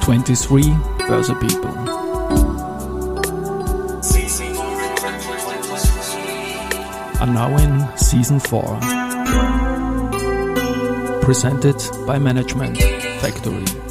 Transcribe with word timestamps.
23 0.00 0.62
Börse 1.06 1.34
People. 1.40 1.70
Are 7.20 7.26
now 7.26 7.56
in 7.58 7.86
season 7.96 8.40
4. 8.40 8.78
Presented 11.22 11.76
by 12.06 12.18
Management 12.18 12.78
Factory. 13.20 13.89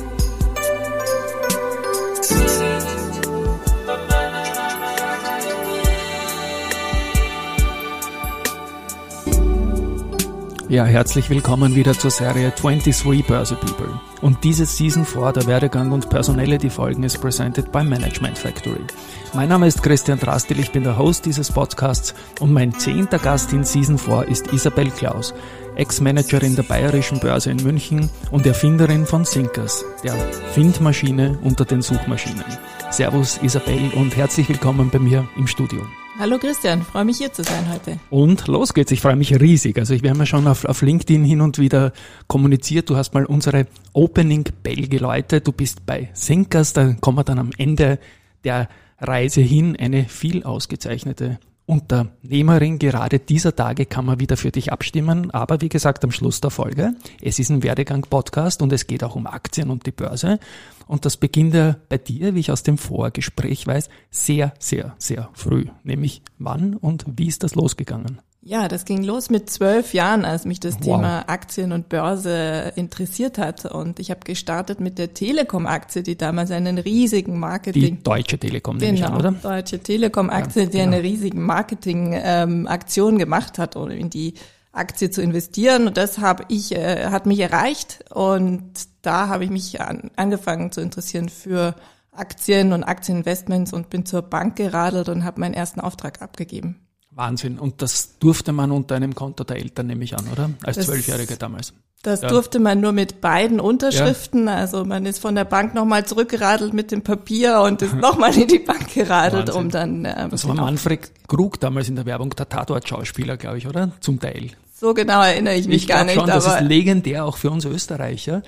Ja, 10.70 10.86
herzlich 10.86 11.32
willkommen 11.32 11.74
wieder 11.74 11.94
zur 11.94 12.12
Serie 12.12 12.52
23 12.52 13.26
Börse 13.26 13.56
People. 13.56 14.00
Und 14.22 14.44
diese 14.44 14.68
Season 14.68 15.04
4 15.04 15.32
der 15.32 15.48
Werdegang 15.48 15.92
und 15.92 16.12
Personality 16.12 16.70
Folgen 16.70 17.02
ist 17.02 17.20
presented 17.20 17.72
by 17.72 17.84
Management 17.84 18.38
Factory. 18.38 18.86
Mein 19.34 19.50
Name 19.50 19.66
ist 19.66 19.82
Christian 19.82 20.20
Drastil, 20.20 20.60
ich 20.60 20.72
bin 20.72 20.84
der 20.84 20.96
Host 20.96 21.26
dieses 21.26 21.52
Podcasts 21.52 22.14
und 22.40 22.54
mein 22.54 22.72
zehnter 22.78 23.18
Gast 23.18 23.52
in 23.52 23.64
Season 23.64 23.98
4 23.98 24.28
ist 24.28 24.54
Isabel 24.54 24.92
Klaus, 24.92 25.34
Ex-Managerin 25.74 26.56
der 26.56 26.62
Bayerischen 26.62 27.20
Börse 27.20 27.50
in 27.50 27.64
München 27.64 28.08
und 28.30 28.46
Erfinderin 28.46 29.08
von 29.08 29.26
Sinkers, 29.26 29.84
der 30.04 30.14
Findmaschine 30.54 31.40
unter 31.42 31.66
den 31.66 31.82
Suchmaschinen. 31.82 32.46
Servus 32.92 33.40
Isabel 33.42 33.90
und 33.96 34.16
herzlich 34.16 34.48
willkommen 34.48 34.92
bei 34.92 35.00
mir 35.00 35.28
im 35.36 35.48
Studio. 35.48 35.82
Hallo 36.20 36.38
Christian, 36.38 36.82
freue 36.82 37.06
mich 37.06 37.20
hier 37.20 37.32
zu 37.32 37.44
sein 37.44 37.72
heute. 37.72 37.98
Und 38.10 38.50
los 38.50 38.74
geht's, 38.74 38.92
ich 38.92 39.00
freue 39.00 39.16
mich 39.16 39.40
riesig. 39.40 39.78
Also 39.78 39.94
ich, 39.94 40.04
haben 40.04 40.20
ja 40.20 40.26
schon 40.26 40.48
auf, 40.48 40.66
auf 40.66 40.82
LinkedIn 40.82 41.24
hin 41.24 41.40
und 41.40 41.60
wieder 41.60 41.94
kommuniziert. 42.28 42.90
Du 42.90 42.98
hast 42.98 43.14
mal 43.14 43.24
unsere 43.24 43.68
Opening 43.94 44.44
Bell 44.62 44.90
geläutet. 44.90 45.48
Du 45.48 45.54
bist 45.54 45.86
bei 45.86 46.10
Sinkers, 46.12 46.74
da 46.74 46.92
kommen 47.00 47.20
wir 47.20 47.24
dann 47.24 47.40
am 47.40 47.52
Ende 47.58 48.00
der 48.44 48.68
Reise 49.00 49.40
hin 49.40 49.78
eine 49.80 50.10
viel 50.10 50.44
ausgezeichnete 50.44 51.40
Unternehmerin. 51.70 52.80
Gerade 52.80 53.20
dieser 53.20 53.56
Tage 53.56 53.86
kann 53.86 54.04
man 54.04 54.20
wieder 54.20 54.38
für 54.38 54.50
dich 54.50 54.74
abstimmen. 54.74 55.30
Aber 55.30 55.62
wie 55.62 55.70
gesagt, 55.70 56.04
am 56.04 56.12
Schluss 56.12 56.42
der 56.42 56.50
Folge, 56.50 56.96
es 57.22 57.38
ist 57.38 57.52
ein 57.52 57.62
Werdegang-Podcast 57.62 58.64
und 58.64 58.74
es 58.74 58.88
geht 58.88 59.04
auch 59.04 59.16
um 59.16 59.28
Aktien 59.28 59.70
und 59.70 59.86
die 59.86 59.92
Börse. 59.92 60.40
Und 60.88 61.06
das 61.06 61.18
beginnt 61.18 61.54
ja 61.54 61.76
bei 61.88 62.00
dir, 62.00 62.34
wie 62.34 62.40
ich 62.40 62.52
aus 62.52 62.64
dem 62.64 62.80
Vorgespräch 62.80 63.68
weiß, 63.68 63.90
sehr, 64.10 64.54
sehr, 64.58 64.96
sehr 64.98 65.30
früh. 65.34 65.66
Nämlich 65.84 66.24
wann 66.40 66.74
und 66.74 67.06
wie 67.08 67.28
ist 67.28 67.44
das 67.44 67.54
losgegangen? 67.54 68.20
Ja, 68.42 68.70
das 68.70 68.86
ging 68.86 69.04
los 69.04 69.30
mit 69.30 69.50
zwölf 69.50 69.94
Jahren, 69.94 70.24
als 70.24 70.46
mich 70.46 70.62
das 70.62 70.76
wow. 70.76 70.82
Thema 70.82 71.28
Aktien 71.28 71.74
und 71.74 71.90
Börse 71.90 72.72
interessiert 72.78 73.38
hat. 73.38 73.66
Und 73.66 74.00
ich 74.00 74.12
habe 74.12 74.22
gestartet 74.22 74.80
mit 74.80 74.98
der 74.98 75.14
Telekom-Aktie, 75.14 76.04
die 76.04 76.18
damals 76.18 76.50
einen 76.52 76.78
riesigen 76.78 77.38
Marketing... 77.38 77.98
Die 77.98 78.04
Deutsche 78.04 78.40
Telekom, 78.40 78.80
genau, 78.80 79.08
an, 79.08 79.16
oder? 79.18 79.32
Deutsche 79.34 79.80
Telekom-Aktie, 79.80 80.64
ja, 80.64 80.70
die 80.70 80.78
genau. 80.78 80.94
eine 80.94 81.04
riesigen 81.04 81.44
Marketing-Aktion 81.44 83.14
ähm, 83.14 83.20
gemacht 83.20 83.60
hat, 83.60 83.76
um 83.76 83.90
in 83.90 84.10
die 84.10 84.36
Aktie 84.72 85.10
zu 85.10 85.22
investieren. 85.22 85.88
Und 85.88 85.98
das 85.98 86.20
habe 86.20 86.46
ich, 86.48 86.74
äh, 86.74 87.08
hat 87.08 87.26
mich 87.26 87.42
erreicht. 87.42 88.06
Und 88.10 88.72
da 89.02 89.28
habe 89.28 89.44
ich 89.44 89.50
mich 89.50 89.82
an, 89.82 90.12
angefangen 90.16 90.72
zu 90.72 90.80
interessieren 90.80 91.28
für 91.28 91.76
Aktien 92.14 92.72
und 92.72 92.86
Aktieninvestments 92.86 93.74
und 93.74 93.90
bin 93.90 94.06
zur 94.06 94.22
Bank 94.22 94.56
geradelt 94.56 95.10
und 95.10 95.26
habe 95.26 95.42
meinen 95.42 95.54
ersten 95.54 95.82
Auftrag 95.82 96.22
abgegeben. 96.22 96.80
Wahnsinn. 97.12 97.60
Und 97.60 97.82
das 97.82 98.18
durfte 98.20 98.52
man 98.52 98.72
unter 98.72 98.96
einem 98.96 99.16
Konto 99.16 99.44
der 99.44 99.58
Eltern, 99.58 99.88
nehme 99.88 100.04
ich 100.04 100.18
an, 100.18 100.28
oder? 100.32 100.50
Als 100.64 100.86
Zwölfjährige 100.86 101.38
damals. 101.38 101.74
Das 102.02 102.22
ja. 102.22 102.30
durfte 102.30 102.60
man 102.60 102.80
nur 102.80 102.94
mit 102.94 103.20
beiden 103.20 103.60
Unterschriften. 103.60 104.48
Ja. 104.48 104.56
Also 104.56 104.86
man 104.86 105.06
ist 105.06 105.20
von 105.20 105.36
der 105.36 105.44
Bank 105.44 105.74
nochmal 105.76 106.06
zurückgeradelt 106.06 106.74
mit 106.74 106.92
dem 106.92 107.02
Papier 107.02 107.60
und 107.62 107.82
ist 107.82 107.94
nochmal 107.96 108.38
in 108.38 108.48
die 108.48 108.60
Bank 108.60 108.94
geradelt, 108.94 109.50
Wahnsinn. 109.50 109.64
um 109.64 109.70
dann. 109.70 110.06
Ähm, 110.06 110.30
das 110.30 110.48
war 110.48 110.56
Manfred 110.56 111.12
Krug 111.28 111.60
damals 111.60 111.90
in 111.90 111.96
der 111.96 112.06
Werbung, 112.06 112.30
der 112.30 112.48
Tatort-Schauspieler, 112.48 113.36
glaube 113.36 113.58
ich, 113.58 113.68
oder? 113.68 113.92
Zum 114.00 114.20
Teil. 114.20 114.52
So 114.74 114.94
genau 114.94 115.22
erinnere 115.22 115.56
ich 115.56 115.68
mich 115.68 115.84
ich 115.84 115.88
gar 115.88 116.06
nicht. 116.06 116.16
Schon, 116.16 116.28
das 116.28 116.48
ist 116.48 116.62
legendär 116.62 117.26
auch 117.26 117.36
für 117.36 117.52
uns 117.52 117.66
Österreicher. 117.66 118.44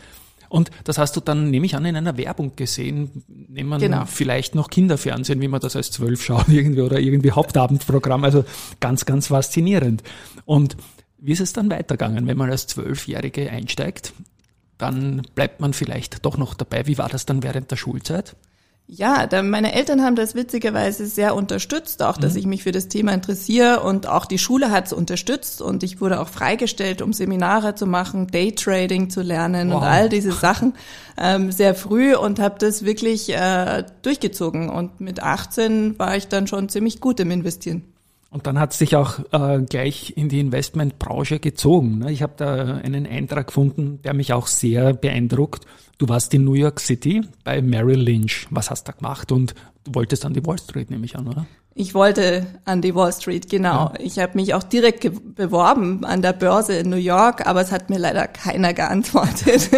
Und 0.51 0.69
das 0.83 0.97
hast 0.97 1.15
du 1.15 1.21
dann, 1.21 1.49
nehme 1.49 1.65
ich 1.65 1.77
an, 1.77 1.85
in 1.85 1.95
einer 1.95 2.17
Werbung 2.17 2.57
gesehen. 2.57 3.23
Nehmen 3.29 3.69
wir 3.69 3.77
genau. 3.77 4.05
vielleicht 4.05 4.53
noch 4.53 4.69
Kinderfernsehen, 4.69 5.39
wie 5.39 5.47
man 5.47 5.61
das 5.61 5.77
als 5.77 5.91
zwölf 5.91 6.21
schaut 6.21 6.47
irgendwie 6.49 6.81
oder 6.81 6.99
irgendwie 6.99 7.31
Hauptabendprogramm. 7.31 8.25
Also 8.25 8.43
ganz, 8.81 9.05
ganz 9.05 9.27
faszinierend. 9.27 10.03
Und 10.43 10.75
wie 11.19 11.31
ist 11.31 11.39
es 11.39 11.53
dann 11.53 11.71
weitergegangen, 11.71 12.27
wenn 12.27 12.37
man 12.37 12.51
als 12.51 12.67
Zwölfjährige 12.67 13.49
einsteigt? 13.49 14.11
Dann 14.77 15.21
bleibt 15.35 15.61
man 15.61 15.71
vielleicht 15.71 16.25
doch 16.25 16.37
noch 16.37 16.53
dabei. 16.53 16.85
Wie 16.85 16.97
war 16.97 17.07
das 17.07 17.25
dann 17.25 17.43
während 17.43 17.71
der 17.71 17.77
Schulzeit? 17.77 18.35
Ja, 18.87 19.25
da, 19.25 19.41
meine 19.41 19.73
Eltern 19.73 20.01
haben 20.01 20.17
das 20.17 20.35
witzigerweise 20.35 21.05
sehr 21.05 21.33
unterstützt, 21.33 22.03
auch 22.03 22.17
dass 22.17 22.33
mhm. 22.33 22.39
ich 22.39 22.45
mich 22.45 22.63
für 22.63 22.73
das 22.73 22.89
Thema 22.89 23.13
interessiere 23.13 23.79
und 23.83 24.05
auch 24.05 24.25
die 24.25 24.37
Schule 24.37 24.69
hat 24.69 24.87
es 24.87 24.93
unterstützt 24.93 25.61
und 25.61 25.81
ich 25.83 26.01
wurde 26.01 26.19
auch 26.19 26.27
freigestellt, 26.27 27.01
um 27.01 27.13
Seminare 27.13 27.73
zu 27.75 27.85
machen, 27.85 28.27
Daytrading 28.27 29.09
zu 29.09 29.21
lernen 29.21 29.69
wow. 29.69 29.77
und 29.77 29.83
all 29.87 30.09
diese 30.09 30.33
Sachen 30.33 30.73
ähm, 31.17 31.53
sehr 31.53 31.73
früh 31.73 32.15
und 32.15 32.39
habe 32.39 32.55
das 32.59 32.83
wirklich 32.83 33.29
äh, 33.33 33.85
durchgezogen 34.01 34.69
und 34.69 34.99
mit 34.99 35.23
18 35.23 35.97
war 35.97 36.17
ich 36.17 36.27
dann 36.27 36.47
schon 36.47 36.67
ziemlich 36.67 36.99
gut 36.99 37.21
im 37.21 37.31
Investieren. 37.31 37.83
Und 38.31 38.47
dann 38.47 38.57
hat 38.59 38.71
es 38.71 38.79
sich 38.79 38.95
auch 38.95 39.19
äh, 39.33 39.61
gleich 39.61 40.13
in 40.15 40.29
die 40.29 40.39
Investmentbranche 40.39 41.39
gezogen. 41.39 41.99
Ne? 41.99 42.13
Ich 42.13 42.21
habe 42.21 42.33
da 42.37 42.77
einen 42.77 43.05
Eintrag 43.05 43.47
gefunden, 43.47 43.99
der 44.03 44.13
mich 44.13 44.31
auch 44.31 44.47
sehr 44.47 44.93
beeindruckt. 44.93 45.65
Du 46.01 46.09
warst 46.09 46.33
in 46.33 46.43
New 46.45 46.55
York 46.55 46.79
City 46.79 47.21
bei 47.43 47.61
Merrill 47.61 48.01
Lynch. 48.01 48.47
Was 48.49 48.71
hast 48.71 48.87
du 48.87 48.91
da 48.91 48.97
gemacht? 48.97 49.31
Und 49.31 49.53
du 49.83 49.93
wolltest 49.93 50.25
an 50.25 50.33
die 50.33 50.43
Wall 50.43 50.57
Street, 50.57 50.89
nehme 50.89 51.05
ich 51.05 51.15
an, 51.15 51.27
oder? 51.27 51.45
Ich 51.75 51.93
wollte 51.93 52.47
an 52.65 52.81
die 52.81 52.95
Wall 52.95 53.13
Street, 53.13 53.47
genau. 53.47 53.91
Ja. 53.93 53.93
Ich 53.99 54.17
habe 54.17 54.31
mich 54.33 54.55
auch 54.55 54.63
direkt 54.63 55.35
beworben 55.35 56.03
an 56.03 56.23
der 56.23 56.33
Börse 56.33 56.73
in 56.73 56.89
New 56.89 56.95
York, 56.95 57.45
aber 57.45 57.61
es 57.61 57.71
hat 57.71 57.91
mir 57.91 57.99
leider 57.99 58.27
keiner 58.27 58.73
geantwortet. 58.73 59.69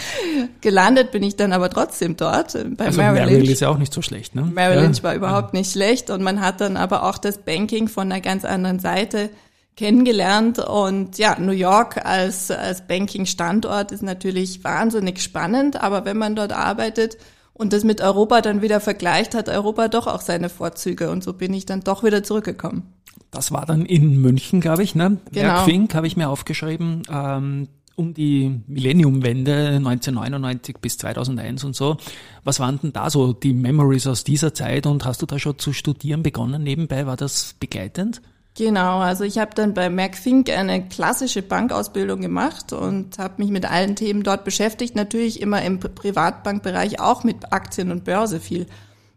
Gelandet 0.60 1.12
bin 1.12 1.22
ich 1.22 1.36
dann 1.36 1.54
aber 1.54 1.70
trotzdem 1.70 2.14
dort 2.14 2.56
äh, 2.56 2.64
bei 2.64 2.84
also 2.84 3.00
Merrill 3.00 3.20
Lynch. 3.20 3.30
Merrill 3.30 3.50
ist 3.50 3.60
ja 3.60 3.70
auch 3.70 3.78
nicht 3.78 3.94
so 3.94 4.02
schlecht, 4.02 4.34
ne? 4.34 4.42
Merrill 4.42 4.76
ja. 4.76 4.82
Lynch 4.82 5.02
war 5.02 5.14
überhaupt 5.14 5.54
ja. 5.54 5.60
nicht 5.60 5.72
schlecht 5.72 6.10
und 6.10 6.22
man 6.22 6.42
hat 6.42 6.60
dann 6.60 6.76
aber 6.76 7.04
auch 7.04 7.16
das 7.16 7.38
Banking 7.38 7.88
von 7.88 8.12
einer 8.12 8.20
ganz 8.20 8.44
anderen 8.44 8.80
Seite 8.80 9.30
kennengelernt 9.76 10.58
und 10.58 11.18
ja, 11.18 11.38
New 11.38 11.52
York 11.52 12.04
als, 12.04 12.50
als 12.50 12.86
Banking-Standort 12.86 13.92
ist 13.92 14.02
natürlich 14.02 14.62
wahnsinnig 14.62 15.22
spannend, 15.22 15.80
aber 15.82 16.04
wenn 16.04 16.18
man 16.18 16.36
dort 16.36 16.52
arbeitet, 16.52 17.16
und 17.60 17.74
das 17.74 17.84
mit 17.84 18.00
Europa 18.00 18.40
dann 18.40 18.62
wieder 18.62 18.80
vergleicht, 18.80 19.34
hat 19.34 19.50
Europa 19.50 19.88
doch 19.88 20.06
auch 20.06 20.22
seine 20.22 20.48
Vorzüge 20.48 21.10
und 21.10 21.22
so 21.22 21.34
bin 21.34 21.52
ich 21.52 21.66
dann 21.66 21.82
doch 21.82 22.02
wieder 22.02 22.22
zurückgekommen. 22.22 22.94
Das 23.30 23.52
war 23.52 23.66
dann 23.66 23.84
in 23.84 24.18
München, 24.18 24.62
glaube 24.62 24.82
ich, 24.82 24.94
ne? 24.94 25.18
Genau. 25.30 25.66
Merck 25.66 25.94
habe 25.94 26.06
ich 26.06 26.16
mir 26.16 26.30
aufgeschrieben, 26.30 27.02
ähm, 27.12 27.68
um 27.96 28.14
die 28.14 28.62
Millenniumwende 28.66 29.76
1999 29.76 30.78
bis 30.80 30.96
2001 30.96 31.62
und 31.64 31.76
so. 31.76 31.98
Was 32.44 32.60
waren 32.60 32.80
denn 32.82 32.94
da 32.94 33.10
so 33.10 33.34
die 33.34 33.52
Memories 33.52 34.06
aus 34.06 34.24
dieser 34.24 34.54
Zeit 34.54 34.86
und 34.86 35.04
hast 35.04 35.20
du 35.20 35.26
da 35.26 35.38
schon 35.38 35.58
zu 35.58 35.74
studieren 35.74 36.22
begonnen 36.22 36.62
nebenbei? 36.62 37.06
War 37.06 37.18
das 37.18 37.56
begleitend? 37.60 38.22
Genau, 38.56 38.98
also 38.98 39.24
ich 39.24 39.38
habe 39.38 39.54
dann 39.54 39.74
bei 39.74 39.88
Merckfink 39.88 40.50
eine 40.50 40.86
klassische 40.88 41.40
Bankausbildung 41.40 42.20
gemacht 42.20 42.72
und 42.72 43.18
habe 43.18 43.34
mich 43.38 43.50
mit 43.50 43.64
allen 43.70 43.96
Themen 43.96 44.22
dort 44.22 44.44
beschäftigt, 44.44 44.96
natürlich 44.96 45.40
immer 45.40 45.62
im 45.62 45.78
Privatbankbereich 45.78 47.00
auch 47.00 47.22
mit 47.22 47.52
Aktien 47.52 47.90
und 47.92 48.04
Börse 48.04 48.40
viel. 48.40 48.66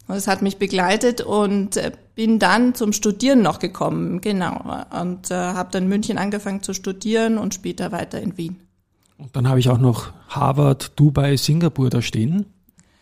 Und 0.08 0.16
es 0.16 0.28
hat 0.28 0.42
mich 0.42 0.58
begleitet 0.58 1.22
und 1.22 1.78
äh, 1.78 1.92
bin 2.16 2.38
dann 2.38 2.76
zum 2.76 2.94
Studieren 2.94 3.42
noch 3.42 3.60
gekommen, 3.60 4.22
genau. 4.22 4.84
Und 5.02 5.32
äh, 5.32 5.36
habe 5.36 5.70
dann 5.72 5.88
München 5.88 6.18
angefangen 6.18 6.62
zu 6.62 6.74
studieren 6.74 7.38
und 7.38 7.54
später 7.54 7.92
weiter 7.92 8.22
in 8.22 8.38
Wien. 8.38 8.60
Und 9.18 9.36
dann 9.36 9.48
habe 9.48 9.60
ich 9.60 9.70
auch 9.70 9.78
noch 9.78 10.12
Harvard, 10.28 10.92
Dubai, 11.00 11.38
Singapur 11.38 11.90
da 11.90 12.02
stehen. 12.02 12.46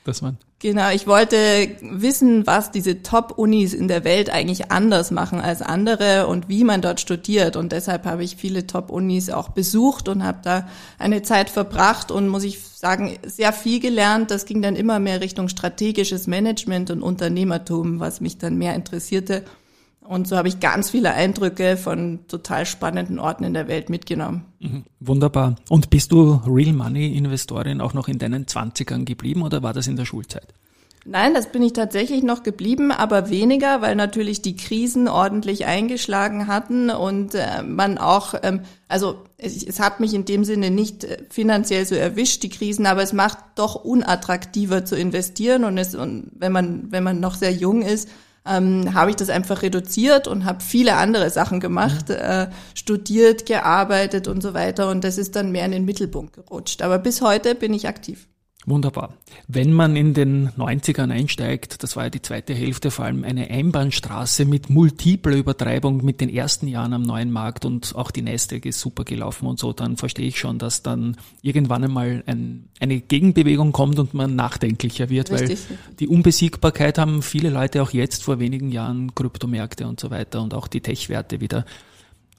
Das 0.03 0.21
waren 0.21 0.37
Genau, 0.61 0.91
ich 0.91 1.07
wollte 1.07 1.75
wissen, 1.81 2.45
was 2.45 2.69
diese 2.69 3.01
Top-Unis 3.01 3.73
in 3.73 3.87
der 3.87 4.03
Welt 4.03 4.29
eigentlich 4.29 4.71
anders 4.71 5.09
machen 5.09 5.41
als 5.41 5.63
andere 5.63 6.27
und 6.27 6.49
wie 6.49 6.63
man 6.63 6.83
dort 6.83 6.99
studiert. 6.99 7.55
Und 7.55 7.71
deshalb 7.71 8.05
habe 8.05 8.23
ich 8.23 8.35
viele 8.35 8.67
Top-Unis 8.67 9.31
auch 9.31 9.49
besucht 9.49 10.07
und 10.07 10.23
habe 10.23 10.37
da 10.43 10.67
eine 10.99 11.23
Zeit 11.23 11.49
verbracht 11.49 12.11
und 12.11 12.27
muss 12.27 12.43
ich 12.43 12.59
sagen, 12.59 13.17
sehr 13.25 13.53
viel 13.53 13.79
gelernt. 13.79 14.29
Das 14.29 14.45
ging 14.45 14.61
dann 14.61 14.75
immer 14.75 14.99
mehr 14.99 15.19
Richtung 15.19 15.47
strategisches 15.47 16.27
Management 16.27 16.91
und 16.91 17.01
Unternehmertum, 17.01 17.99
was 17.99 18.21
mich 18.21 18.37
dann 18.37 18.59
mehr 18.59 18.75
interessierte. 18.75 19.43
Und 20.11 20.27
so 20.27 20.35
habe 20.35 20.49
ich 20.49 20.59
ganz 20.59 20.89
viele 20.89 21.13
Eindrücke 21.13 21.77
von 21.77 22.19
total 22.27 22.65
spannenden 22.65 23.17
Orten 23.17 23.45
in 23.45 23.53
der 23.53 23.69
Welt 23.69 23.89
mitgenommen. 23.89 24.43
Mhm. 24.59 24.83
Wunderbar. 24.99 25.55
Und 25.69 25.89
bist 25.89 26.11
du 26.11 26.41
Real 26.45 26.73
Money 26.73 27.15
Investorin 27.15 27.79
auch 27.79 27.93
noch 27.93 28.09
in 28.09 28.19
deinen 28.19 28.45
Zwanzigern 28.45 29.05
geblieben 29.05 29.41
oder 29.41 29.63
war 29.63 29.71
das 29.71 29.87
in 29.87 29.95
der 29.95 30.03
Schulzeit? 30.03 30.53
Nein, 31.05 31.33
das 31.33 31.53
bin 31.53 31.63
ich 31.63 31.71
tatsächlich 31.71 32.23
noch 32.23 32.43
geblieben, 32.43 32.91
aber 32.91 33.29
weniger, 33.29 33.81
weil 33.81 33.95
natürlich 33.95 34.41
die 34.41 34.57
Krisen 34.57 35.07
ordentlich 35.07 35.65
eingeschlagen 35.65 36.47
hatten 36.47 36.89
und 36.89 37.33
äh, 37.33 37.63
man 37.63 37.97
auch, 37.97 38.33
ähm, 38.43 38.63
also 38.89 39.15
es, 39.37 39.63
es 39.63 39.79
hat 39.79 40.01
mich 40.01 40.13
in 40.13 40.25
dem 40.25 40.43
Sinne 40.43 40.71
nicht 40.71 41.05
äh, 41.05 41.19
finanziell 41.29 41.85
so 41.85 41.95
erwischt, 41.95 42.43
die 42.43 42.49
Krisen, 42.49 42.85
aber 42.85 43.01
es 43.01 43.13
macht 43.13 43.37
doch 43.55 43.75
unattraktiver 43.75 44.83
zu 44.83 44.97
investieren 44.97 45.63
und 45.63 45.77
es, 45.77 45.95
und 45.95 46.31
wenn 46.35 46.51
man, 46.51 46.91
wenn 46.91 47.05
man 47.05 47.21
noch 47.21 47.35
sehr 47.35 47.53
jung 47.53 47.81
ist, 47.81 48.09
ähm, 48.45 48.93
habe 48.93 49.11
ich 49.11 49.15
das 49.15 49.29
einfach 49.29 49.61
reduziert 49.61 50.27
und 50.27 50.45
habe 50.45 50.63
viele 50.63 50.95
andere 50.95 51.29
Sachen 51.29 51.59
gemacht, 51.59 52.09
mhm. 52.09 52.15
äh, 52.15 52.47
studiert, 52.73 53.45
gearbeitet 53.45 54.27
und 54.27 54.41
so 54.41 54.53
weiter 54.53 54.89
und 54.89 55.03
das 55.03 55.17
ist 55.17 55.35
dann 55.35 55.51
mehr 55.51 55.65
in 55.65 55.71
den 55.71 55.85
Mittelpunkt 55.85 56.33
gerutscht. 56.33 56.81
Aber 56.81 56.97
bis 56.99 57.21
heute 57.21 57.55
bin 57.55 57.73
ich 57.73 57.87
aktiv. 57.87 58.27
Wunderbar. 58.67 59.15
Wenn 59.47 59.73
man 59.73 59.95
in 59.95 60.13
den 60.13 60.49
90ern 60.49 61.11
einsteigt, 61.11 61.81
das 61.81 61.95
war 61.95 62.03
ja 62.03 62.09
die 62.11 62.21
zweite 62.21 62.53
Hälfte, 62.53 62.91
vor 62.91 63.05
allem 63.05 63.23
eine 63.23 63.49
Einbahnstraße 63.49 64.45
mit 64.45 64.69
multipler 64.69 65.35
Übertreibung 65.35 66.05
mit 66.05 66.21
den 66.21 66.29
ersten 66.29 66.67
Jahren 66.67 66.93
am 66.93 67.01
neuen 67.01 67.31
Markt 67.31 67.65
und 67.65 67.95
auch 67.95 68.11
die 68.11 68.21
Nasdaq 68.21 68.65
ist 68.67 68.79
super 68.79 69.03
gelaufen 69.03 69.47
und 69.47 69.57
so, 69.57 69.73
dann 69.73 69.97
verstehe 69.97 70.27
ich 70.27 70.37
schon, 70.37 70.59
dass 70.59 70.83
dann 70.83 71.17
irgendwann 71.41 71.83
einmal 71.83 72.23
ein, 72.27 72.69
eine 72.79 72.99
Gegenbewegung 72.99 73.71
kommt 73.71 73.97
und 73.97 74.13
man 74.13 74.35
nachdenklicher 74.35 75.09
wird, 75.09 75.31
Richtig. 75.31 75.59
weil 75.67 75.77
die 75.99 76.07
Unbesiegbarkeit 76.07 76.99
haben 76.99 77.23
viele 77.23 77.49
Leute 77.49 77.81
auch 77.81 77.91
jetzt 77.91 78.23
vor 78.23 78.39
wenigen 78.39 78.71
Jahren, 78.71 79.15
Kryptomärkte 79.15 79.87
und 79.87 79.99
so 79.99 80.11
weiter 80.11 80.39
und 80.39 80.53
auch 80.53 80.67
die 80.67 80.81
Tech-Werte 80.81 81.41
wieder. 81.41 81.65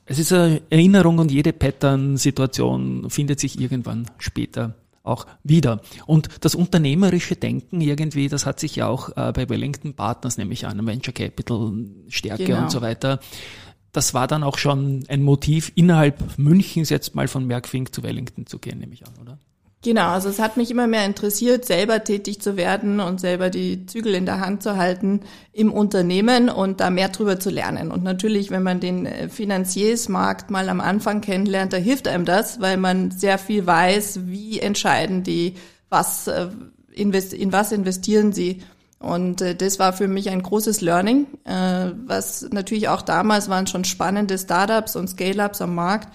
Es 0.07 0.21
ist 0.21 0.33
eine 0.33 0.63
Erinnerung 0.71 1.19
und 1.19 1.33
jede 1.33 1.53
Pattern-Situation 1.53 3.11
findet 3.11 3.41
sich 3.41 3.59
irgendwann 3.59 4.07
später 4.19 4.77
auch 5.03 5.27
wieder. 5.43 5.81
Und 6.07 6.29
das 6.41 6.55
unternehmerische 6.55 7.37
Denken 7.37 7.81
irgendwie, 7.81 8.29
das 8.29 8.47
hat 8.47 8.61
sich 8.61 8.77
ja 8.77 8.89
auch 8.89 9.11
äh, 9.17 9.33
bei 9.33 9.49
Wellington 9.49 9.95
Partners, 9.95 10.39
nämlich 10.39 10.67
an 10.67 10.87
Venture 10.87 11.15
Capital, 11.15 11.73
Stärke 12.09 12.45
genau. 12.45 12.63
und 12.63 12.71
so 12.71 12.81
weiter. 12.81 13.21
Das 13.93 14.15
war 14.15 14.27
dann 14.27 14.43
auch 14.43 14.59
schon 14.59 15.05
ein 15.09 15.23
Motiv, 15.23 15.73
innerhalb 15.75 16.39
Münchens 16.39 16.89
jetzt 16.89 17.15
mal 17.15 17.29
von 17.29 17.47
Merckfink 17.47 17.95
zu 17.95 18.03
Wellington 18.03 18.47
zu 18.47 18.59
gehen, 18.59 18.79
nehme 18.79 18.95
ich 18.95 19.07
an, 19.07 19.13
oder? 19.21 19.39
Genau, 19.85 20.11
also 20.11 20.29
es 20.29 20.39
hat 20.39 20.57
mich 20.57 20.71
immer 20.71 20.87
mehr 20.87 21.05
interessiert, 21.05 21.65
selber 21.65 22.05
tätig 22.05 22.41
zu 22.41 22.57
werden 22.57 23.01
und 23.01 23.21
selber 23.21 23.51
die 23.51 23.85
Zügel 23.87 24.15
in 24.15 24.27
der 24.27 24.39
Hand 24.39 24.63
zu 24.63 24.77
halten 24.77 25.23
im 25.53 25.73
Unternehmen 25.73 26.49
und 26.49 26.79
da 26.79 26.89
mehr 26.89 27.09
drüber 27.09 27.41
zu 27.41 27.51
lernen. 27.51 27.91
Und 27.91 28.05
natürlich, 28.05 28.53
wenn 28.53 28.63
man 28.63 28.79
den 28.79 29.07
äh, 29.07 29.29
Finanziersmarkt 29.29 30.53
mal 30.53 30.69
am 30.69 30.81
Anfang 30.81 31.21
kennenlernt, 31.21 31.73
da 31.73 31.79
hilft 31.79 32.07
einem 32.07 32.25
das, 32.25 32.61
weil 32.61 32.77
man 32.77 33.11
sehr 33.11 33.39
viel 33.39 33.67
weiß, 33.67 34.21
wie 34.27 34.61
entscheiden 34.61 35.25
die, 35.25 35.55
was, 35.89 36.29
äh, 36.29 36.47
in 36.93 37.13
was 37.53 37.73
investieren 37.73 38.33
sie. 38.33 38.63
Und 39.01 39.41
äh, 39.41 39.57
das 39.57 39.81
war 39.81 39.93
für 39.93 40.07
mich 40.07 40.31
ein 40.31 40.45
großes 40.45 40.81
Learning, 40.81 41.27
was 41.45 42.49
natürlich 42.53 42.89
auch 42.89 43.03
damals 43.03 43.49
waren 43.49 43.67
schon 43.67 43.85
spannende 43.85 44.39
Startups 44.39 44.95
und 44.95 45.09
Scale-ups 45.09 45.61
am 45.61 45.75
Markt 45.75 46.07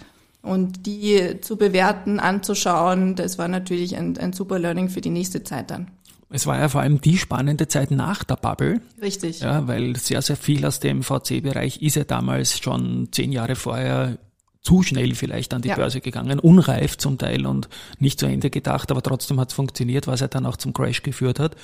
und 0.41 0.85
die 0.85 1.41
zu 1.41 1.57
bewerten, 1.57 2.19
anzuschauen, 2.19 3.15
das 3.15 3.37
war 3.37 3.47
natürlich 3.47 3.95
ein, 3.97 4.17
ein 4.17 4.33
super 4.33 4.59
Learning 4.59 4.89
für 4.89 5.01
die 5.01 5.09
nächste 5.09 5.43
Zeit 5.43 5.71
dann. 5.71 5.91
Es 6.29 6.45
war 6.45 6.59
ja 6.59 6.67
vor 6.67 6.81
allem 6.81 6.99
die 6.99 7.17
spannende 7.17 7.67
Zeit 7.67 7.91
nach 7.91 8.23
der 8.23 8.35
Bubble. 8.35 8.81
Richtig. 9.01 9.39
Ja, 9.39 9.67
weil 9.67 9.95
sehr, 9.95 10.21
sehr 10.21 10.35
viel 10.35 10.65
aus 10.65 10.79
dem 10.79 11.01
VC-Bereich 11.01 11.81
ist 11.81 11.95
ja 11.95 12.03
damals 12.03 12.59
schon 12.59 13.09
zehn 13.11 13.31
Jahre 13.31 13.55
vorher 13.55 14.17
zu 14.61 14.83
schnell 14.83 15.15
vielleicht 15.15 15.53
an 15.53 15.61
die 15.61 15.69
ja. 15.69 15.75
Börse 15.75 16.01
gegangen, 16.01 16.39
unreif 16.39 16.97
zum 16.97 17.17
Teil 17.17 17.45
und 17.45 17.69
nicht 17.99 18.19
zu 18.19 18.25
Ende 18.25 18.49
gedacht, 18.49 18.91
aber 18.91 19.01
trotzdem 19.01 19.39
hat 19.39 19.49
es 19.49 19.55
funktioniert, 19.55 20.07
was 20.07 20.19
er 20.19 20.27
dann 20.27 20.45
auch 20.45 20.57
zum 20.57 20.73
Crash 20.73 21.03
geführt 21.03 21.39
hat. 21.39 21.55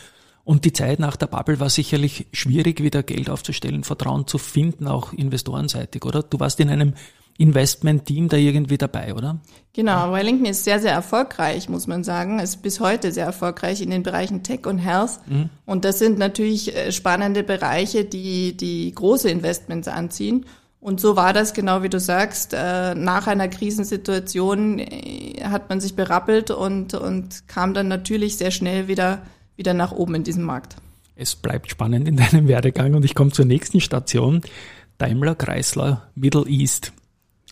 Und 0.45 0.63
die 0.63 0.71
Zeit 0.71 0.99
nach 0.99 1.17
der 1.17 1.27
Bubble 1.27 1.59
war 1.59 1.69
sicherlich 1.69 2.27
schwierig, 2.31 2.81
wieder 2.81 3.03
Geld 3.03 3.29
aufzustellen, 3.29 3.83
Vertrauen 3.83 4.27
zu 4.27 4.37
finden, 4.37 4.87
auch 4.87 5.11
investorenseitig, 5.11 6.05
oder? 6.05 6.23
Du 6.23 6.39
warst 6.39 6.59
in 6.61 6.69
einem 6.69 6.93
Investment-Team 7.37 8.29
da 8.29 8.37
irgendwie 8.37 8.77
dabei, 8.77 9.13
oder? 9.13 9.39
Genau, 9.73 10.11
Wellington 10.11 10.45
ist 10.45 10.63
sehr, 10.63 10.79
sehr 10.79 10.91
erfolgreich, 10.91 11.67
muss 11.67 11.87
man 11.87 12.03
sagen. 12.03 12.39
Ist 12.39 12.61
bis 12.61 12.79
heute 12.79 13.11
sehr 13.11 13.25
erfolgreich 13.25 13.81
in 13.81 13.89
den 13.89 14.03
Bereichen 14.03 14.43
Tech 14.43 14.67
und 14.67 14.77
Health. 14.77 15.19
Mhm. 15.27 15.49
Und 15.65 15.83
das 15.83 15.99
sind 15.99 16.19
natürlich 16.19 16.75
äh, 16.75 16.91
spannende 16.91 17.43
Bereiche, 17.43 18.05
die, 18.05 18.55
die 18.55 18.93
große 18.93 19.29
Investments 19.29 19.87
anziehen. 19.87 20.45
Und 20.79 20.99
so 20.99 21.15
war 21.15 21.33
das 21.33 21.53
genau 21.53 21.81
wie 21.81 21.89
du 21.89 21.99
sagst. 21.99 22.53
Äh, 22.53 22.93
nach 22.93 23.25
einer 23.25 23.47
Krisensituation 23.47 24.79
äh, 24.79 25.41
hat 25.43 25.69
man 25.69 25.79
sich 25.81 25.95
berappelt 25.95 26.51
und, 26.51 26.93
und 26.93 27.47
kam 27.47 27.73
dann 27.73 27.87
natürlich 27.87 28.37
sehr 28.37 28.51
schnell 28.51 28.87
wieder, 28.87 29.23
wieder 29.55 29.73
nach 29.73 29.91
oben 29.91 30.15
in 30.15 30.23
diesem 30.23 30.43
Markt. 30.43 30.75
Es 31.15 31.35
bleibt 31.35 31.71
spannend 31.71 32.07
in 32.07 32.17
deinem 32.17 32.47
Werdegang 32.47 32.95
und 32.95 33.05
ich 33.05 33.15
komme 33.15 33.31
zur 33.31 33.45
nächsten 33.45 33.79
Station. 33.79 34.41
Daimler 34.97 35.35
Chrysler 35.35 36.09
Middle 36.15 36.45
East. 36.47 36.91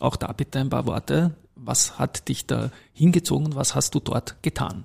Auch 0.02 0.16
da 0.16 0.32
bitte 0.34 0.60
ein 0.60 0.70
paar 0.70 0.88
Worte. 0.88 1.32
Was 1.56 2.00
hat 2.00 2.28
dich 2.28 2.48
da 2.48 2.72
hingezogen? 2.94 3.56
Was 3.56 3.76
hast 3.76 3.94
du 3.94 4.00
dort 4.00 4.42
getan? 4.42 4.84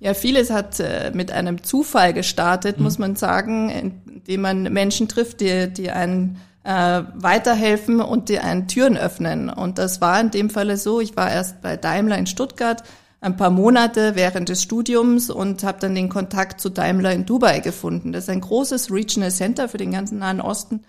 Ja, 0.00 0.14
vieles 0.14 0.50
hat 0.50 0.80
äh, 0.80 1.10
mit 1.12 1.30
einem 1.32 1.62
Zufall 1.64 2.14
gestartet, 2.14 2.78
mhm. 2.78 2.84
muss 2.84 2.98
man 2.98 3.16
sagen, 3.16 3.68
indem 3.68 4.40
man 4.40 4.62
Menschen 4.72 5.08
trifft, 5.08 5.40
die, 5.40 5.70
die 5.70 5.90
einen 5.90 6.40
äh, 6.64 7.02
weiterhelfen 7.14 8.00
und 8.00 8.30
die 8.30 8.38
einen 8.38 8.68
Türen 8.68 8.96
öffnen. 8.96 9.50
Und 9.50 9.76
das 9.76 10.00
war 10.00 10.18
in 10.20 10.30
dem 10.30 10.48
Falle 10.50 10.76
so. 10.78 11.00
Ich 11.00 11.16
war 11.16 11.30
erst 11.30 11.60
bei 11.60 11.76
Daimler 11.76 12.16
in 12.16 12.26
Stuttgart 12.26 12.84
ein 13.20 13.36
paar 13.36 13.50
Monate 13.50 14.14
während 14.14 14.48
des 14.48 14.62
Studiums 14.62 15.28
und 15.28 15.64
habe 15.64 15.80
dann 15.80 15.94
den 15.94 16.08
Kontakt 16.08 16.60
zu 16.60 16.70
Daimler 16.70 17.12
in 17.12 17.26
Dubai 17.26 17.58
gefunden. 17.60 18.12
Das 18.12 18.24
ist 18.24 18.30
ein 18.30 18.40
großes 18.40 18.92
Regional 18.92 19.32
Center 19.32 19.68
für 19.68 19.78
den 19.78 19.90
ganzen 19.90 20.20
Nahen 20.20 20.40
Osten 20.40 20.84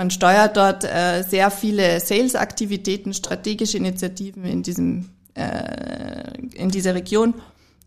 man 0.00 0.10
steuert 0.10 0.56
dort 0.56 0.82
äh, 0.82 1.22
sehr 1.28 1.50
viele 1.50 2.00
Sales-Aktivitäten, 2.00 3.12
strategische 3.12 3.76
Initiativen 3.76 4.46
in 4.46 4.62
diesem 4.62 5.10
äh, 5.34 6.38
in 6.54 6.70
dieser 6.70 6.94
Region. 6.94 7.34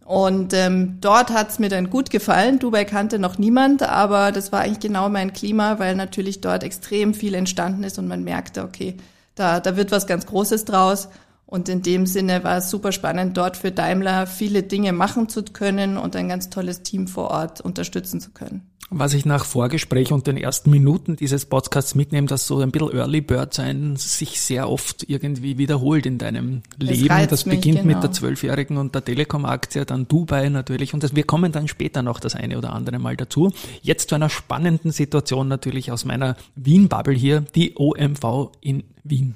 Und 0.05 0.53
ähm, 0.53 0.99
dort 1.01 1.31
hat's 1.31 1.57
mir 1.57 1.69
dann 1.69 1.89
gut 1.89 2.11
gefallen. 2.11 2.59
Dubai 2.59 2.85
kannte 2.85 3.17
noch 3.17 3.39
niemand, 3.39 3.81
aber 3.81 4.31
das 4.31 4.51
war 4.51 4.59
eigentlich 4.59 4.81
genau 4.81 5.09
mein 5.09 5.33
Klima, 5.33 5.79
weil 5.79 5.95
natürlich 5.95 6.39
dort 6.39 6.61
extrem 6.61 7.15
viel 7.15 7.33
entstanden 7.33 7.83
ist 7.83 7.97
und 7.97 8.07
man 8.07 8.23
merkte, 8.23 8.61
okay, 8.61 8.97
da, 9.33 9.59
da 9.59 9.75
wird 9.75 9.89
was 9.89 10.05
ganz 10.05 10.27
Großes 10.27 10.65
draus. 10.65 11.09
Und 11.47 11.67
in 11.67 11.81
dem 11.81 12.05
Sinne 12.05 12.43
war 12.43 12.57
es 12.57 12.69
super 12.69 12.91
spannend, 12.91 13.37
dort 13.37 13.57
für 13.57 13.71
Daimler 13.71 14.27
viele 14.27 14.61
Dinge 14.61 14.93
machen 14.93 15.29
zu 15.29 15.41
können 15.41 15.97
und 15.97 16.15
ein 16.15 16.29
ganz 16.29 16.51
tolles 16.51 16.83
Team 16.83 17.07
vor 17.07 17.31
Ort 17.31 17.59
unterstützen 17.59 18.21
zu 18.21 18.29
können. 18.29 18.69
Was 18.95 19.13
ich 19.13 19.25
nach 19.25 19.45
Vorgespräch 19.45 20.11
und 20.11 20.27
den 20.27 20.37
ersten 20.37 20.69
Minuten 20.69 21.15
dieses 21.15 21.45
Podcasts 21.45 21.95
mitnehme, 21.95 22.27
dass 22.27 22.45
so 22.45 22.59
ein 22.59 22.71
bisschen 22.71 22.93
Early 22.93 23.21
Bird 23.21 23.53
sein 23.53 23.95
sich 23.95 24.39
sehr 24.39 24.69
oft 24.69 25.09
irgendwie 25.09 25.57
wiederholt 25.57 26.05
in 26.05 26.19
deinem 26.19 26.61
das 26.77 26.89
Leben. 26.89 27.27
Das 27.27 27.43
beginnt 27.43 27.81
genau. 27.81 27.95
mit 27.95 28.03
der 28.03 28.11
zwölfjährigen 28.11 28.77
und 28.77 28.93
der 28.93 29.03
Telekom-Aktie, 29.03 29.85
dann 29.85 30.07
Dubai 30.07 30.49
natürlich 30.49 30.93
und 30.93 31.01
das, 31.01 31.15
wir 31.15 31.23
kommen 31.23 31.51
dann 31.51 31.67
später 31.67 32.03
noch 32.03 32.19
das 32.19 32.35
eine 32.35 32.57
oder 32.57 32.73
andere 32.73 32.99
Mal 32.99 33.17
dazu. 33.17 33.51
Jetzt 33.81 34.09
zu 34.09 34.15
einer 34.15 34.29
spannenden 34.29 34.91
Situation 34.91 35.47
natürlich 35.47 35.91
aus 35.91 36.05
meiner 36.05 36.35
Wien-Bubble 36.55 37.15
hier, 37.15 37.41
die 37.55 37.73
OMV 37.75 38.51
in 38.61 38.83
Wien. 39.03 39.35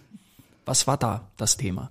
Was 0.66 0.86
war 0.86 0.98
da 0.98 1.28
das 1.38 1.58
Thema? 1.58 1.90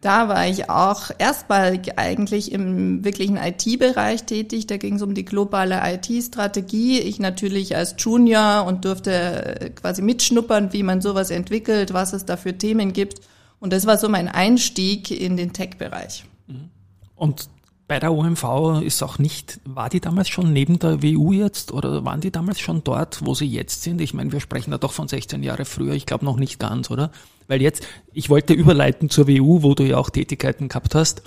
Da 0.00 0.28
war 0.28 0.46
ich 0.46 0.70
auch 0.70 1.10
erstmal 1.18 1.80
eigentlich 1.96 2.52
im 2.52 3.04
wirklichen 3.04 3.36
IT-Bereich 3.36 4.24
tätig. 4.24 4.68
Da 4.68 4.76
ging 4.76 4.94
es 4.94 5.02
um 5.02 5.14
die 5.14 5.24
globale 5.24 5.80
IT-Strategie. 5.84 7.00
Ich 7.00 7.18
natürlich 7.18 7.74
als 7.74 7.96
Junior 7.98 8.64
und 8.64 8.84
durfte 8.84 9.60
äh, 9.60 9.70
quasi 9.70 10.02
mitschnuppern, 10.02 10.72
wie 10.72 10.84
man 10.84 11.00
sowas 11.00 11.30
entwickelt, 11.30 11.94
was 11.94 12.12
es 12.12 12.24
da 12.24 12.36
für 12.36 12.56
Themen 12.56 12.92
gibt. 12.92 13.20
Und 13.58 13.72
das 13.72 13.86
war 13.86 13.98
so 13.98 14.08
mein 14.08 14.28
Einstieg 14.28 15.10
in 15.10 15.36
den 15.36 15.52
Tech-Bereich. 15.52 16.24
Mhm. 16.46 16.70
Und 17.16 17.48
bei 17.88 17.98
der 17.98 18.12
OMV 18.12 18.82
ist 18.82 19.02
auch 19.02 19.18
nicht, 19.18 19.58
war 19.64 19.88
die 19.88 20.00
damals 20.00 20.28
schon 20.28 20.52
neben 20.52 20.78
der 20.78 21.02
WU 21.02 21.32
jetzt 21.32 21.72
oder 21.72 22.04
waren 22.04 22.20
die 22.20 22.30
damals 22.30 22.60
schon 22.60 22.84
dort, 22.84 23.24
wo 23.24 23.34
sie 23.34 23.46
jetzt 23.46 23.82
sind? 23.82 24.00
Ich 24.00 24.14
meine, 24.14 24.30
wir 24.30 24.40
sprechen 24.40 24.70
da 24.70 24.78
doch 24.78 24.92
von 24.92 25.08
16 25.08 25.42
Jahre 25.42 25.64
früher, 25.64 25.94
ich 25.94 26.06
glaube 26.06 26.24
noch 26.24 26.36
nicht 26.36 26.60
ganz, 26.60 26.90
oder? 26.90 27.10
Weil 27.48 27.60
jetzt, 27.62 27.86
ich 28.12 28.30
wollte 28.30 28.52
überleiten 28.52 29.10
zur 29.10 29.26
WU, 29.26 29.62
wo 29.62 29.74
du 29.74 29.82
ja 29.82 29.96
auch 29.96 30.10
Tätigkeiten 30.10 30.68
gehabt 30.68 30.94
hast 30.94 31.22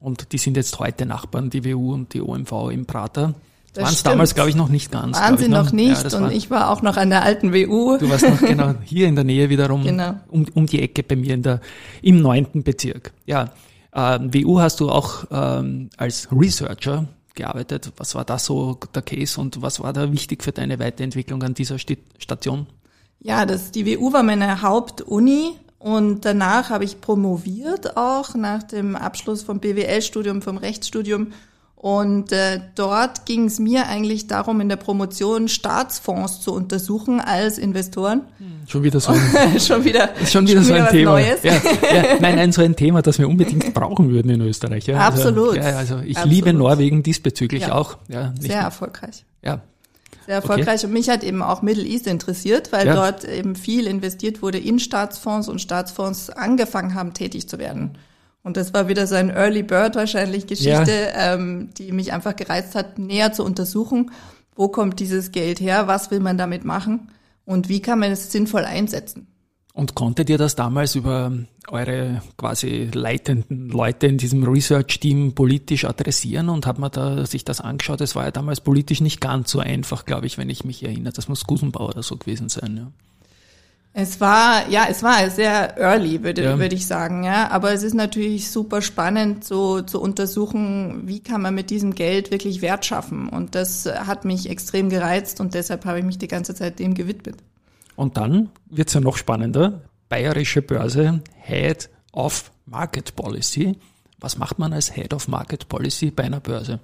und 0.00 0.32
die 0.32 0.38
sind 0.38 0.56
jetzt 0.56 0.78
heute 0.78 1.06
Nachbarn, 1.06 1.50
die 1.50 1.64
WU 1.64 1.92
und 1.92 2.14
die 2.14 2.20
OMV 2.20 2.70
im 2.72 2.86
Prater. 2.86 3.34
Das 3.74 3.84
waren 3.84 3.92
es 3.92 4.02
damals, 4.02 4.34
glaube 4.34 4.48
ich, 4.48 4.56
noch 4.56 4.70
nicht 4.70 4.90
ganz. 4.90 5.18
Waren 5.18 5.36
sie 5.36 5.48
noch, 5.48 5.64
noch 5.66 5.72
nicht 5.72 6.10
ja, 6.10 6.18
und 6.18 6.24
war, 6.24 6.32
ich 6.32 6.50
war 6.50 6.70
auch 6.70 6.80
noch 6.80 6.96
an 6.96 7.10
der 7.10 7.22
alten 7.22 7.52
WU. 7.52 7.98
Du 7.98 8.08
warst 8.08 8.26
noch 8.26 8.40
genau 8.40 8.74
hier 8.84 9.06
in 9.06 9.14
der 9.14 9.24
Nähe 9.24 9.50
wiederum, 9.50 9.84
genau. 9.84 10.14
um, 10.28 10.46
um 10.54 10.66
die 10.66 10.80
Ecke 10.80 11.02
bei 11.02 11.14
mir 11.14 11.34
in 11.34 11.42
der, 11.42 11.60
im 12.00 12.22
neunten 12.22 12.62
Bezirk. 12.62 13.12
Ja, 13.26 13.52
ähm, 13.94 14.32
WU 14.32 14.60
hast 14.60 14.80
du 14.80 14.88
auch 14.88 15.24
ähm, 15.30 15.90
als 15.98 16.28
Researcher 16.32 17.06
gearbeitet. 17.34 17.92
Was 17.98 18.14
war 18.14 18.24
da 18.24 18.38
so 18.38 18.78
der 18.94 19.02
Case 19.02 19.38
und 19.38 19.60
was 19.60 19.80
war 19.80 19.92
da 19.92 20.10
wichtig 20.10 20.42
für 20.42 20.52
deine 20.52 20.78
Weiterentwicklung 20.78 21.42
an 21.42 21.52
dieser 21.52 21.78
Station? 21.78 22.66
Ja, 23.20 23.44
das, 23.44 23.72
die 23.72 23.86
WU 23.86 24.12
war 24.12 24.22
meine 24.22 24.62
Hauptuni 24.62 25.52
und 25.78 26.24
danach 26.24 26.70
habe 26.70 26.84
ich 26.84 27.00
promoviert 27.00 27.96
auch 27.96 28.34
nach 28.34 28.62
dem 28.62 28.96
Abschluss 28.96 29.42
vom 29.42 29.60
BWL-Studium, 29.60 30.42
vom 30.42 30.56
Rechtsstudium 30.56 31.32
Und 31.76 32.32
äh, 32.32 32.60
dort 32.74 33.26
ging 33.26 33.44
es 33.44 33.58
mir 33.58 33.86
eigentlich 33.86 34.26
darum, 34.26 34.60
in 34.62 34.68
der 34.70 34.76
Promotion 34.76 35.46
Staatsfonds 35.46 36.40
zu 36.40 36.54
untersuchen 36.54 37.20
als 37.20 37.58
Investoren. 37.58 38.22
Schon 38.66 38.82
wieder 38.82 38.98
so 38.98 39.12
ein, 39.12 39.20
schon 39.60 39.84
wieder, 39.84 40.08
schon 40.26 40.48
wieder, 40.48 40.62
schon 40.62 40.64
so 40.64 40.72
ein 40.72 40.88
Thema. 40.88 41.10
Neues. 41.12 41.42
Ja, 41.42 41.52
ja, 41.52 42.04
nein, 42.20 42.36
nein, 42.36 42.50
so 42.50 42.62
ein 42.62 42.74
Thema, 42.74 43.02
das 43.02 43.18
wir 43.18 43.28
unbedingt 43.28 43.74
brauchen 43.74 44.10
würden 44.10 44.30
in 44.30 44.40
Österreich. 44.40 44.86
Ja. 44.86 44.96
Also, 44.96 45.28
Absolut. 45.28 45.58
Also, 45.58 45.68
ja, 45.68 45.76
also 45.76 45.98
ich 45.98 46.16
Absolut. 46.16 46.34
liebe 46.34 46.52
Norwegen 46.54 47.02
diesbezüglich 47.02 47.70
auch. 47.70 47.98
Ja, 48.08 48.30
nicht, 48.30 48.50
Sehr 48.50 48.62
erfolgreich. 48.62 49.24
ja, 49.44 49.60
Sehr 50.26 50.36
erfolgreich. 50.36 50.84
Und 50.84 50.92
mich 50.92 51.08
hat 51.08 51.22
eben 51.22 51.42
auch 51.42 51.62
Middle 51.62 51.84
East 51.84 52.06
interessiert, 52.06 52.72
weil 52.72 52.86
Ja. 52.86 52.94
dort 52.94 53.24
eben 53.24 53.54
viel 53.56 53.86
investiert 53.86 54.42
wurde 54.42 54.58
in 54.58 54.78
Staatsfonds 54.78 55.48
und 55.48 55.60
Staatsfonds 55.60 56.30
angefangen 56.30 56.94
haben, 56.94 57.14
tätig 57.14 57.48
zu 57.48 57.58
werden. 57.58 57.96
Und 58.42 58.56
das 58.56 58.74
war 58.74 58.88
wieder 58.88 59.06
so 59.06 59.14
ein 59.16 59.30
Early 59.30 59.62
Bird 59.62 59.96
wahrscheinlich 59.96 60.46
Geschichte, 60.46 61.12
ähm, 61.14 61.70
die 61.78 61.90
mich 61.92 62.12
einfach 62.12 62.36
gereizt 62.36 62.74
hat, 62.74 62.98
näher 62.98 63.32
zu 63.32 63.44
untersuchen, 63.44 64.10
wo 64.54 64.68
kommt 64.68 65.00
dieses 65.00 65.32
Geld 65.32 65.60
her, 65.60 65.86
was 65.88 66.10
will 66.10 66.20
man 66.20 66.38
damit 66.38 66.64
machen 66.64 67.10
und 67.44 67.68
wie 67.68 67.80
kann 67.82 67.98
man 67.98 68.12
es 68.12 68.30
sinnvoll 68.30 68.64
einsetzen. 68.64 69.26
Und 69.76 69.94
konntet 69.94 70.30
ihr 70.30 70.38
das 70.38 70.54
damals 70.54 70.94
über 70.94 71.30
eure 71.68 72.22
quasi 72.38 72.88
leitenden 72.94 73.68
Leute 73.68 74.06
in 74.06 74.16
diesem 74.16 74.42
Research-Team 74.42 75.34
politisch 75.34 75.84
adressieren 75.84 76.48
und 76.48 76.64
hat 76.64 76.78
man 76.78 76.90
da 76.90 77.26
sich 77.26 77.44
das 77.44 77.60
angeschaut? 77.60 78.00
Es 78.00 78.16
war 78.16 78.24
ja 78.24 78.30
damals 78.30 78.62
politisch 78.62 79.02
nicht 79.02 79.20
ganz 79.20 79.50
so 79.50 79.58
einfach, 79.58 80.06
glaube 80.06 80.24
ich, 80.24 80.38
wenn 80.38 80.48
ich 80.48 80.64
mich 80.64 80.82
erinnere. 80.82 81.12
Das 81.12 81.28
muss 81.28 81.44
Gusenbauer 81.44 81.90
oder 81.90 82.02
so 82.02 82.16
gewesen 82.16 82.48
sein. 82.48 82.74
Ja. 82.74 82.90
Es 83.92 84.18
war, 84.18 84.66
ja, 84.70 84.86
es 84.88 85.02
war 85.02 85.28
sehr 85.28 85.76
early, 85.76 86.22
würde, 86.22 86.42
Ja. 86.42 86.58
würde 86.58 86.74
ich 86.74 86.86
sagen, 86.86 87.24
ja. 87.24 87.50
Aber 87.50 87.74
es 87.74 87.82
ist 87.82 87.92
natürlich 87.92 88.50
super 88.50 88.80
spannend, 88.80 89.44
so 89.44 89.82
zu 89.82 90.00
untersuchen, 90.00 91.02
wie 91.04 91.20
kann 91.20 91.42
man 91.42 91.54
mit 91.54 91.68
diesem 91.68 91.94
Geld 91.94 92.30
wirklich 92.30 92.62
Wert 92.62 92.86
schaffen. 92.86 93.28
Und 93.28 93.54
das 93.54 93.84
hat 93.84 94.24
mich 94.24 94.48
extrem 94.48 94.88
gereizt 94.88 95.38
und 95.38 95.52
deshalb 95.52 95.84
habe 95.84 95.98
ich 95.98 96.04
mich 96.06 96.16
die 96.16 96.28
ganze 96.28 96.54
Zeit 96.54 96.78
dem 96.78 96.94
gewidmet. 96.94 97.36
Und 97.96 98.16
dann 98.16 98.50
wird's 98.66 98.94
ja 98.94 99.00
noch 99.00 99.16
spannender. 99.16 99.82
Bayerische 100.08 100.62
Börse, 100.62 101.22
Head 101.40 101.90
of 102.12 102.52
Market 102.66 103.16
Policy. 103.16 103.76
Was 104.20 104.38
macht 104.38 104.58
man 104.58 104.72
als 104.72 104.94
Head 104.94 105.12
of 105.12 105.28
Market 105.28 105.68
Policy 105.68 106.10
bei 106.10 106.24
einer 106.24 106.40
Börse? 106.40 106.80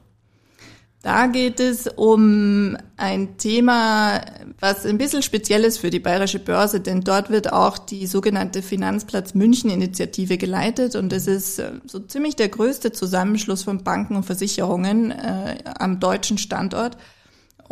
Da 1.03 1.27
geht 1.27 1.59
es 1.59 1.89
um 1.89 2.77
ein 2.97 3.37
Thema, 3.37 4.21
was 4.61 4.87
ein 4.87 4.99
bisschen 4.99 5.23
speziell 5.23 5.65
ist 5.65 5.79
für 5.79 5.91
die 5.91 5.99
Bayerische 5.99 6.39
Börse, 6.39 6.79
denn 6.79 7.01
dort 7.01 7.29
wird 7.29 7.53
auch 7.53 7.77
die 7.77 8.07
sogenannte 8.07 8.63
Finanzplatz 8.63 9.35
München 9.35 9.69
Initiative 9.69 10.39
geleitet 10.39 10.95
und 10.95 11.13
es 11.13 11.27
ist 11.27 11.59
äh, 11.59 11.73
so 11.87 11.99
ziemlich 11.99 12.37
der 12.37 12.51
größte 12.51 12.93
Zusammenschluss 12.93 13.65
von 13.65 13.83
Banken 13.83 14.15
und 14.15 14.23
Versicherungen 14.25 15.11
äh, 15.11 15.57
am 15.77 15.99
deutschen 15.99 16.39
Standort. 16.39 16.97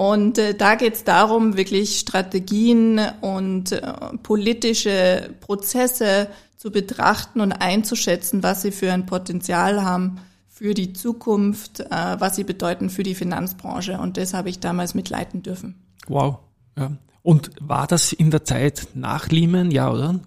Und 0.00 0.38
äh, 0.38 0.54
da 0.54 0.76
geht 0.76 0.94
es 0.94 1.04
darum, 1.04 1.58
wirklich 1.58 1.98
Strategien 1.98 2.98
und 3.20 3.72
äh, 3.72 3.82
politische 4.22 5.28
Prozesse 5.40 6.28
zu 6.56 6.70
betrachten 6.70 7.42
und 7.42 7.52
einzuschätzen, 7.52 8.42
was 8.42 8.62
sie 8.62 8.72
für 8.72 8.90
ein 8.94 9.04
Potenzial 9.04 9.84
haben 9.84 10.16
für 10.48 10.72
die 10.72 10.94
Zukunft, 10.94 11.80
äh, 11.80 12.16
was 12.18 12.36
sie 12.36 12.44
bedeuten 12.44 12.88
für 12.88 13.02
die 13.02 13.14
Finanzbranche. 13.14 13.98
Und 13.98 14.16
das 14.16 14.32
habe 14.32 14.48
ich 14.48 14.58
damals 14.58 14.94
mitleiten 14.94 15.42
dürfen. 15.42 15.74
Wow. 16.08 16.38
Ja. 16.78 16.92
Und 17.20 17.50
war 17.60 17.86
das 17.86 18.14
in 18.14 18.30
der 18.30 18.46
Zeit 18.46 18.88
nach 18.94 19.28
Lehman? 19.28 19.70
Ja, 19.70 19.92
oder? 19.92 20.20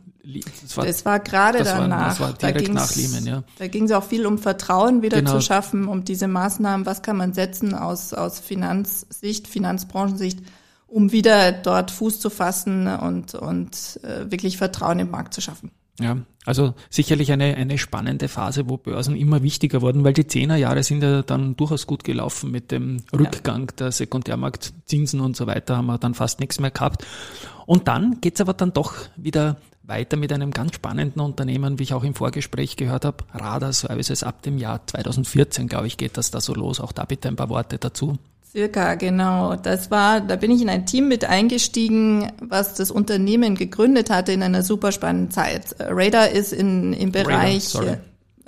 Das 0.62 0.78
war, 0.78 0.86
Das 0.86 1.04
war 1.06 1.20
gerade 1.20 1.60
das 1.60 1.68
war- 1.74 1.80
danach. 1.82 2.08
das 2.10 2.20
war 2.22 2.32
Da 2.34 2.48
direkt 2.52 2.66
ging's- 2.68 2.76
nach 2.76 2.96
Lehman, 2.96 3.26
ja. 3.26 3.44
Da 3.60 3.68
ging 3.68 3.84
es 3.86 3.92
auch 3.92 4.04
viel 4.06 4.26
um 4.26 4.38
Vertrauen 4.38 5.02
wieder 5.02 5.18
Genau. 5.20 5.34
zu 5.34 5.42
schaffen, 5.42 5.88
um 5.90 6.06
diese 6.06 6.28
Maßnahmen, 6.30 6.86
was 6.86 7.02
kann 7.02 7.18
man 7.18 7.34
setzen 7.34 7.76
aus, 7.76 8.14
aus 8.14 8.40
Finanzsicht, 8.40 9.48
Finanzbranchensicht, 9.50 10.40
um 10.88 11.12
wieder 11.12 11.52
dort 11.52 11.92
Fuß 11.92 12.22
zu 12.22 12.30
fassen 12.30 12.88
und, 12.88 13.36
und 13.36 14.00
äh, 14.04 14.32
wirklich 14.32 14.58
Vertrauen 14.58 15.00
im 15.00 15.12
Markt 15.12 15.34
zu 15.34 15.42
schaffen. 15.42 15.72
Ja, 16.00 16.18
also 16.46 16.74
sicherlich 16.90 17.32
eine, 17.32 17.56
eine 17.56 17.78
spannende 17.78 18.28
Phase, 18.28 18.68
wo 18.70 18.78
Börsen 18.78 19.16
immer 19.16 19.44
wichtiger 19.44 19.82
wurden, 19.82 20.04
weil 20.04 20.14
die 20.14 20.26
Zehnerjahre 20.26 20.84
sind 20.84 21.04
ja 21.04 21.22
dann 21.22 21.56
durchaus 21.56 21.86
gut 21.86 22.04
gelaufen 22.04 22.50
mit 22.50 22.72
dem 22.72 23.04
Rückgang 23.14 23.72
der 23.78 23.92
Sekundärmarktzinsen 23.92 25.20
und 25.20 25.36
so 25.36 25.46
weiter, 25.48 25.78
haben 25.78 25.86
wir 25.88 25.98
dann 26.00 26.14
fast 26.16 26.40
nichts 26.40 26.60
mehr 26.60 26.72
gehabt. 26.72 27.06
Und 27.66 27.88
dann 27.88 28.22
geht's 28.22 28.42
aber 28.42 28.54
dann 28.54 28.74
doch 28.74 28.94
wieder 29.18 29.58
weiter 29.84 30.18
mit 30.18 30.32
einem 30.32 30.52
ganz 30.52 30.76
spannenden 30.76 31.22
Unternehmen, 31.22 31.78
wie 31.78 31.84
ich 31.84 31.94
auch 31.94 32.04
im 32.04 32.16
Vorgespräch 32.16 32.78
gehört 32.78 33.06
habe, 33.06 33.24
Radar 33.34 33.74
Services 33.74 34.24
ab 34.24 34.42
dem 34.42 34.58
Jahr 34.58 34.86
2014, 34.88 35.68
glaube 35.68 35.88
ich, 35.88 35.98
geht 35.98 36.18
das 36.18 36.32
da 36.32 36.42
so 36.42 36.54
los. 36.54 36.80
Auch 36.80 36.92
da 36.92 37.06
bitte 37.06 37.28
ein 37.28 37.36
paar 37.36 37.50
Worte 37.50 37.78
dazu. 37.78 38.18
Circa, 38.50 38.96
genau. 38.96 39.56
Das 39.56 39.90
war, 39.90 40.22
da 40.22 40.36
bin 40.36 40.52
ich 40.52 40.62
in 40.62 40.70
ein 40.70 40.86
Team 40.86 41.08
mit 41.08 41.26
eingestiegen, 41.26 42.32
was 42.40 42.76
das 42.76 42.92
Unternehmen 42.92 43.56
gegründet 43.56 44.12
hatte 44.12 44.32
in 44.32 44.44
einer 44.44 44.62
super 44.62 44.92
spannenden 44.92 45.32
Zeit. 45.32 45.74
Äh, 45.80 45.86
Radar 45.90 46.30
ist 46.30 46.54
in, 46.54 46.94
im 46.94 47.12
Bereich, 47.12 47.64
sorry. 47.64 47.98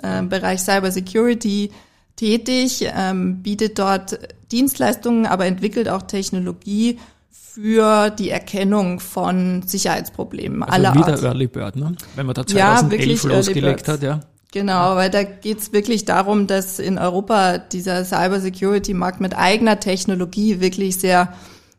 äh, 0.02 0.22
Bereich 0.22 0.60
Cyber 0.60 0.92
Security 0.92 1.72
tätig, 2.14 2.88
ähm, 2.96 3.42
bietet 3.42 3.78
dort 3.78 4.18
Dienstleistungen, 4.52 5.26
aber 5.26 5.46
entwickelt 5.46 5.88
auch 5.88 6.02
Technologie 6.02 6.98
für 7.56 8.10
die 8.10 8.28
Erkennung 8.28 9.00
von 9.00 9.62
Sicherheitsproblemen 9.62 10.62
Also 10.62 10.74
aller 10.74 10.94
wieder 10.94 11.14
Art. 11.14 11.22
Early 11.22 11.46
Bird, 11.46 11.76
ne? 11.76 11.96
Wenn 12.14 12.26
man 12.26 12.34
da 12.34 12.42
Ja, 12.42 12.76
2011 12.76 12.90
wirklich 12.90 13.24
Early 13.24 13.36
losgelegt 13.36 13.88
hat, 13.88 14.02
ja. 14.02 14.20
Genau, 14.52 14.94
weil 14.96 15.08
da 15.08 15.22
geht's 15.22 15.72
wirklich 15.72 16.04
darum, 16.04 16.46
dass 16.46 16.78
in 16.78 16.98
Europa 16.98 17.56
dieser 17.56 18.04
Cyber-Security-Markt 18.04 19.22
mit 19.22 19.34
eigener 19.36 19.80
Technologie 19.80 20.60
wirklich 20.60 20.98
sehr 20.98 21.32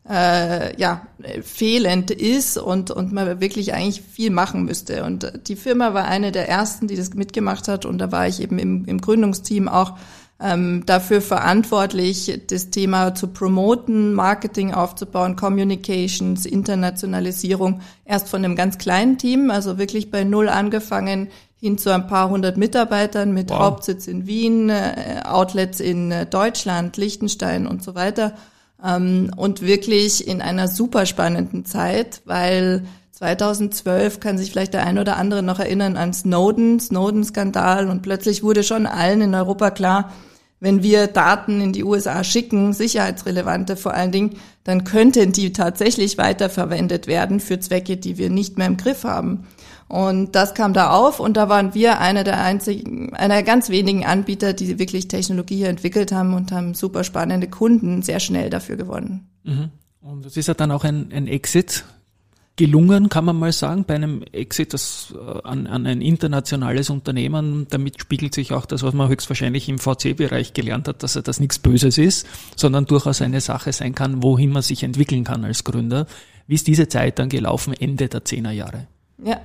äh, 0.10 0.76
ja, 0.82 1.06
fehlend 1.44 2.10
ist 2.10 2.58
und, 2.58 2.90
und 2.90 3.14
man 3.14 3.40
wirklich 3.40 3.74
eigentlich 3.76 4.02
viel 4.02 4.32
machen 4.32 4.66
müsste. 4.66 5.04
Und 5.04 5.32
die 5.48 5.56
Firma 5.56 5.94
war 5.94 6.06
eine 6.06 6.32
der 6.32 6.50
ersten, 6.50 6.88
die 6.88 6.96
das 6.96 7.14
mitgemacht 7.14 7.68
hat 7.68 7.86
und 7.86 8.00
da 8.00 8.12
war 8.12 8.28
ich 8.28 8.42
eben 8.42 8.58
im, 8.58 8.86
im 8.86 9.00
Gründungsteam 9.00 9.68
auch 9.68 9.94
ähm, 10.40 10.84
dafür 10.86 11.22
verantwortlich, 11.22 12.42
das 12.48 12.70
Thema 12.70 13.16
zu 13.16 13.28
promoten, 13.28 14.14
Marketing 14.14 14.74
aufzubauen, 14.74 15.36
Communications, 15.36 16.46
Internationalisierung, 16.46 17.82
erst 18.06 18.30
von 18.30 18.46
einem 18.46 18.56
ganz 18.56 18.78
kleinen 18.78 19.18
Team, 19.18 19.50
also 19.50 19.78
wirklich 19.78 20.12
bei 20.12 20.24
Null 20.24 20.48
angefangen, 20.50 21.30
hin 21.60 21.80
zu 21.80 21.92
ein 21.92 22.06
paar 22.06 22.30
hundert 22.30 22.58
Mitarbeitern 22.58 23.34
mit 23.34 23.50
Wow. 23.50 23.60
Hauptsitz 23.60 24.08
in 24.08 24.28
Wien, 24.28 24.70
äh, 24.70 25.22
Outlets 25.26 25.80
in 25.80 26.12
äh, 26.12 26.28
Deutschland, 26.28 26.98
Liechtenstein 26.98 27.66
und 27.66 27.84
so 27.84 27.96
weiter. 27.96 28.34
Ähm, 28.84 29.32
und 29.36 29.64
wirklich 29.64 30.28
in 30.28 30.44
einer 30.44 30.68
super 30.68 31.08
spannenden 31.08 31.66
Zeit, 31.66 32.22
weil 32.26 32.86
2012 33.18 34.20
kann 34.20 34.38
sich 34.38 34.52
vielleicht 34.52 34.76
der 34.76 34.86
ein 34.86 35.00
oder 35.00 35.18
andere 35.18 35.42
noch 35.42 35.60
erinnern 35.60 35.98
an 35.98 36.14
Snowden, 36.14 36.80
Snowden-Skandal 36.80 37.90
und 37.90 38.04
plötzlich 38.04 38.44
wurde 38.44 38.62
schon 38.62 38.86
allen 38.86 39.22
in 39.22 39.34
Europa 39.34 39.72
klar, 39.72 40.14
wenn 40.60 40.84
wir 40.84 41.08
Daten 41.08 41.60
in 41.60 41.74
die 41.74 41.84
USA 41.84 42.24
schicken, 42.24 42.74
sicherheitsrelevante 42.74 43.76
vor 43.76 43.96
allen 43.96 44.12
Dingen, 44.12 44.36
dann 44.64 44.84
könnten 44.84 45.32
die 45.32 45.52
tatsächlich 45.52 46.20
weiterverwendet 46.20 47.08
werden 47.08 47.40
für 47.40 47.60
Zwecke, 47.60 47.98
die 47.98 48.20
wir 48.20 48.30
nicht 48.30 48.60
mehr 48.60 48.68
im 48.68 48.78
Griff 48.78 49.04
haben. 49.04 49.48
Und 49.88 50.36
das 50.36 50.54
kam 50.54 50.74
da 50.74 50.92
auf 50.92 51.20
und 51.20 51.38
da 51.38 51.50
waren 51.50 51.74
wir 51.74 52.00
einer 52.00 52.24
der 52.24 52.40
einzigen, 52.44 53.16
einer 53.16 53.36
der 53.36 53.44
ganz 53.44 53.70
wenigen 53.70 54.06
Anbieter, 54.06 54.54
die 54.54 54.78
wirklich 54.78 55.08
Technologie 55.08 55.58
hier 55.58 55.70
entwickelt 55.70 56.12
haben 56.12 56.36
und 56.36 56.52
haben 56.52 56.76
super 56.76 57.04
spannende 57.04 57.48
Kunden 57.48 58.04
sehr 58.04 58.20
schnell 58.20 58.52
dafür 58.52 58.76
gewonnen. 58.76 59.28
Und 60.02 60.26
es 60.26 60.38
ist 60.38 60.48
ja 60.48 60.54
dann 60.54 60.72
auch 60.72 60.84
ein, 60.84 61.12
ein 61.12 61.28
Exit 61.28 61.84
gelungen, 62.58 63.08
kann 63.08 63.24
man 63.24 63.38
mal 63.38 63.54
sagen, 63.54 63.86
bei 63.86 63.96
einem 63.96 64.24
Exit 64.34 64.74
das, 64.74 65.14
äh, 65.16 65.48
an, 65.48 65.68
an 65.68 65.86
ein 65.86 66.02
internationales 66.02 66.90
Unternehmen. 66.90 67.68
Damit 67.70 68.02
spiegelt 68.02 68.34
sich 68.34 68.52
auch 68.52 68.66
das, 68.66 68.84
was 68.84 68.94
man 68.94 69.08
höchstwahrscheinlich 69.08 69.70
im 69.70 69.80
VC-Bereich 69.80 70.54
gelernt 70.54 70.88
hat, 70.88 71.04
dass 71.04 71.16
er 71.16 71.22
das 71.22 71.40
nichts 71.40 71.60
Böses 71.60 71.98
ist, 71.98 72.28
sondern 72.56 72.86
durchaus 72.86 73.22
eine 73.22 73.40
Sache 73.40 73.72
sein 73.72 73.96
kann, 73.96 74.24
wohin 74.24 74.50
man 74.50 74.64
sich 74.64 74.84
entwickeln 74.84 75.24
kann 75.24 75.46
als 75.46 75.64
Gründer. 75.64 76.08
Wie 76.48 76.56
ist 76.56 76.68
diese 76.68 76.88
Zeit 76.88 77.20
dann 77.20 77.30
gelaufen, 77.30 77.74
Ende 77.74 78.10
der 78.10 78.26
Zehnerjahre? 78.26 78.88
Ja, 79.24 79.40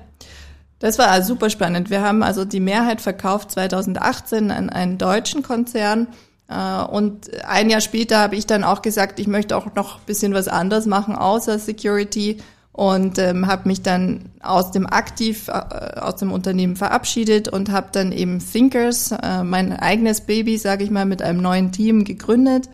das 0.79 0.97
war 0.97 1.09
also 1.09 1.35
super 1.35 1.49
spannend. 1.49 1.89
Wir 1.89 2.01
haben 2.01 2.23
also 2.23 2.45
die 2.45 2.59
Mehrheit 2.59 2.99
verkauft 2.99 3.51
2018 3.51 4.51
an 4.51 4.69
einen 4.69 4.97
deutschen 4.97 5.43
Konzern. 5.43 6.07
Äh, 6.49 6.83
Und 6.83 7.29
ein 7.45 7.69
Jahr 7.69 7.81
später 7.81 8.19
habe 8.19 8.35
ich 8.35 8.47
dann 8.47 8.63
auch 8.63 8.81
gesagt, 8.81 9.19
ich 9.19 9.27
möchte 9.27 9.55
auch 9.55 9.75
noch 9.75 9.99
bisschen 9.99 10.33
was 10.33 10.47
anderes 10.47 10.87
machen 10.87 11.15
außer 11.15 11.59
Security 11.59 12.39
und 12.73 13.19
ähm, 13.19 13.47
habe 13.47 13.69
mich 13.69 13.83
dann 13.83 14.31
aus 14.41 14.71
dem 14.71 14.87
aktiv 14.87 15.47
äh, 15.47 15.99
aus 15.99 16.17
dem 16.17 16.31
Unternehmen 16.31 16.75
verabschiedet 16.75 17.47
und 17.47 17.71
habe 17.71 17.89
dann 17.91 18.11
eben 18.11 18.39
Thinkers, 18.39 19.11
äh, 19.11 19.43
mein 19.43 19.71
eigenes 19.71 20.21
Baby, 20.21 20.57
sage 20.57 20.83
ich 20.83 20.89
mal, 20.89 21.05
mit 21.05 21.21
einem 21.21 21.41
neuen 21.41 21.71
Team 21.71 22.03
gegründet 22.03 22.67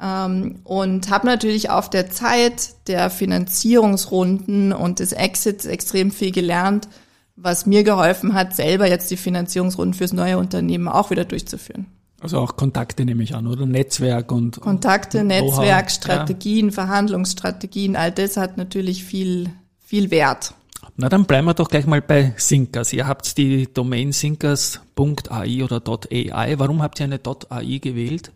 ähm, 0.00 0.60
und 0.62 1.10
habe 1.10 1.26
natürlich 1.26 1.70
auf 1.70 1.90
der 1.90 2.08
Zeit 2.08 2.70
der 2.86 3.10
Finanzierungsrunden 3.10 4.72
und 4.72 5.00
des 5.00 5.12
Exits 5.12 5.66
extrem 5.66 6.12
viel 6.12 6.30
gelernt, 6.30 6.88
was 7.34 7.66
mir 7.66 7.82
geholfen 7.82 8.34
hat, 8.34 8.54
selber 8.54 8.88
jetzt 8.88 9.10
die 9.10 9.16
Finanzierungsrunden 9.16 9.94
fürs 9.94 10.12
neue 10.12 10.38
Unternehmen 10.38 10.86
auch 10.86 11.10
wieder 11.10 11.24
durchzuführen. 11.24 11.86
Also 12.22 12.38
auch 12.38 12.56
Kontakte 12.56 13.04
nehme 13.04 13.24
ich 13.24 13.34
an, 13.34 13.48
oder 13.48 13.66
Netzwerk 13.66 14.30
und 14.30 14.60
Kontakte, 14.60 15.20
und 15.20 15.26
Netzwerk, 15.26 15.90
Strategien, 15.90 16.66
ja. 16.66 16.72
Verhandlungsstrategien, 16.72 17.96
all 17.96 18.12
das 18.12 18.36
hat 18.36 18.56
natürlich 18.56 19.02
viel, 19.04 19.50
viel 19.80 20.10
Wert. 20.12 20.54
Na, 20.96 21.08
dann 21.08 21.24
bleiben 21.24 21.46
wir 21.46 21.54
doch 21.54 21.68
gleich 21.68 21.86
mal 21.86 22.00
bei 22.00 22.34
Sinkers. 22.36 22.92
Ihr 22.92 23.08
habt 23.08 23.38
die 23.38 23.72
Domain 23.72 24.12
sinkers.ai 24.12 25.64
oder 25.64 25.82
.ai. 26.10 26.58
Warum 26.58 26.82
habt 26.82 27.00
ihr 27.00 27.04
eine 27.04 27.20
.ai 27.48 27.78
gewählt 27.78 28.30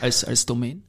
als, 0.00 0.24
als 0.24 0.46
Domain? 0.46 0.82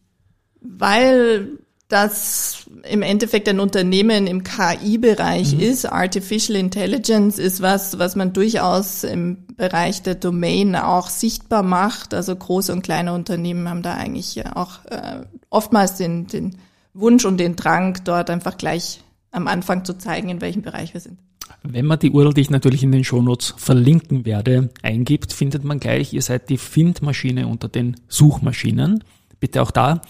Weil 0.61 1.59
das 1.87 2.65
im 2.89 3.03
Endeffekt 3.03 3.47
ein 3.47 3.59
Unternehmen 3.59 4.25
im 4.25 4.43
KI-Bereich 4.43 5.53
mhm. 5.53 5.59
ist. 5.59 5.85
Artificial 5.85 6.57
Intelligence 6.57 7.37
ist 7.37 7.61
was, 7.61 7.99
was 7.99 8.15
man 8.15 8.33
durchaus 8.33 9.03
im 9.03 9.45
Bereich 9.55 10.01
der 10.01 10.15
Domain 10.15 10.75
auch 10.75 11.09
sichtbar 11.09 11.61
macht. 11.61 12.13
Also 12.13 12.35
große 12.35 12.73
und 12.73 12.81
kleine 12.81 13.13
Unternehmen 13.13 13.69
haben 13.69 13.83
da 13.83 13.93
eigentlich 13.93 14.43
auch 14.55 14.83
äh, 14.85 15.21
oftmals 15.49 15.95
den, 15.95 16.25
den 16.27 16.57
Wunsch 16.93 17.23
und 17.23 17.37
den 17.37 17.55
Drang, 17.55 17.99
dort 18.03 18.29
einfach 18.29 18.57
gleich 18.57 19.01
am 19.31 19.47
Anfang 19.47 19.85
zu 19.85 19.97
zeigen, 19.97 20.29
in 20.29 20.41
welchem 20.41 20.63
Bereich 20.63 20.93
wir 20.93 21.01
sind. 21.01 21.19
Wenn 21.61 21.85
man 21.85 21.99
die 21.99 22.09
URL, 22.09 22.33
die 22.33 22.41
ich 22.41 22.49
natürlich 22.49 22.81
in 22.81 22.91
den 22.91 23.03
Shownotes 23.03 23.53
verlinken 23.57 24.25
werde, 24.25 24.69
eingibt, 24.81 25.33
findet 25.33 25.63
man 25.63 25.79
gleich, 25.79 26.13
ihr 26.13 26.21
seid 26.21 26.49
die 26.49 26.57
Findmaschine 26.57 27.47
unter 27.47 27.67
den 27.67 27.97
Suchmaschinen. 28.07 29.03
Bitte 29.39 29.61
auch 29.61 29.71
da 29.71 30.01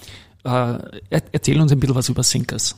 erzähl 0.46 1.60
uns 1.60 1.72
ein 1.72 1.80
bisschen 1.80 1.96
was 1.96 2.10
über 2.10 2.24
Thinkers. 2.24 2.76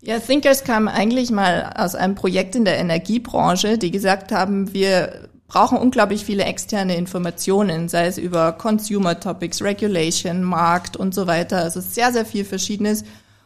Ja, 0.00 0.18
Thinkers 0.18 0.64
kam 0.64 0.88
eigentlich 0.88 1.30
mal 1.30 1.72
aus 1.76 1.94
einem 1.94 2.14
Projekt 2.14 2.56
in 2.56 2.64
der 2.64 2.78
Energiebranche, 2.78 3.78
die 3.78 3.90
gesagt 3.90 4.32
haben, 4.32 4.72
wir 4.72 5.28
brauchen 5.46 5.78
unglaublich 5.78 6.24
viele 6.24 6.44
externe 6.44 6.96
Informationen, 6.96 7.88
sei 7.88 8.06
es 8.06 8.18
über 8.18 8.52
Consumer 8.52 9.20
Topics, 9.20 9.62
Regulation, 9.62 10.42
Markt 10.42 10.96
und 10.96 11.14
so 11.14 11.26
weiter. 11.26 11.58
Also 11.58 11.80
sehr, 11.80 12.12
sehr 12.12 12.24
viel 12.24 12.44
Verschiedenes. 12.44 13.04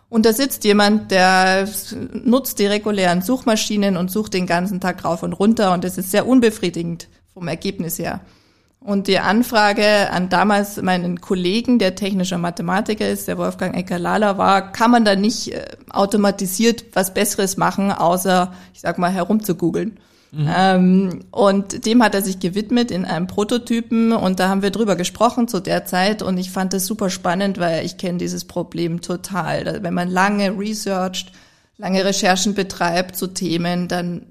Und 0.08 0.24
da 0.24 0.32
sitzt 0.32 0.64
jemand, 0.64 1.10
der 1.10 1.68
nutzt 2.12 2.58
die 2.58 2.66
regulären 2.66 3.22
Suchmaschinen 3.22 3.96
und 3.96 4.10
sucht 4.10 4.34
den 4.34 4.46
ganzen 4.46 4.80
Tag 4.80 5.04
rauf 5.04 5.24
und 5.24 5.32
runter 5.32 5.74
und 5.74 5.82
das 5.82 5.98
ist 5.98 6.12
sehr 6.12 6.28
unbefriedigend 6.28 7.08
vom 7.34 7.48
Ergebnis 7.48 7.98
her. 7.98 8.20
Und 8.86 9.08
die 9.08 9.18
Anfrage 9.18 10.12
an 10.12 10.28
damals 10.28 10.80
meinen 10.80 11.20
Kollegen, 11.20 11.80
der 11.80 11.96
technischer 11.96 12.38
Mathematiker 12.38 13.08
ist, 13.08 13.26
der 13.26 13.36
Wolfgang 13.36 13.76
Ecker-Lala 13.76 14.38
war, 14.38 14.70
kann 14.70 14.92
man 14.92 15.04
da 15.04 15.16
nicht 15.16 15.52
äh, 15.52 15.64
automatisiert 15.90 16.84
was 16.92 17.12
Besseres 17.12 17.56
machen, 17.56 17.90
außer, 17.90 18.52
ich 18.72 18.82
sag 18.82 18.98
mal, 18.98 19.10
herumzugoogeln. 19.10 19.98
Mhm. 20.30 20.48
Ähm, 20.56 21.20
und 21.32 21.84
dem 21.84 22.00
hat 22.00 22.14
er 22.14 22.22
sich 22.22 22.38
gewidmet 22.38 22.92
in 22.92 23.04
einem 23.04 23.26
Prototypen 23.26 24.12
und 24.12 24.38
da 24.38 24.48
haben 24.48 24.62
wir 24.62 24.70
drüber 24.70 24.94
gesprochen 24.94 25.48
zu 25.48 25.58
der 25.58 25.84
Zeit 25.84 26.22
und 26.22 26.38
ich 26.38 26.52
fand 26.52 26.72
das 26.72 26.86
super 26.86 27.10
spannend, 27.10 27.58
weil 27.58 27.84
ich 27.84 27.98
kenne 27.98 28.18
dieses 28.18 28.44
Problem 28.44 29.00
total. 29.00 29.82
Wenn 29.82 29.94
man 29.94 30.08
lange 30.08 30.56
researcht, 30.56 31.32
lange 31.76 32.04
Recherchen 32.04 32.54
betreibt 32.54 33.16
zu 33.16 33.26
Themen, 33.26 33.88
dann 33.88 34.26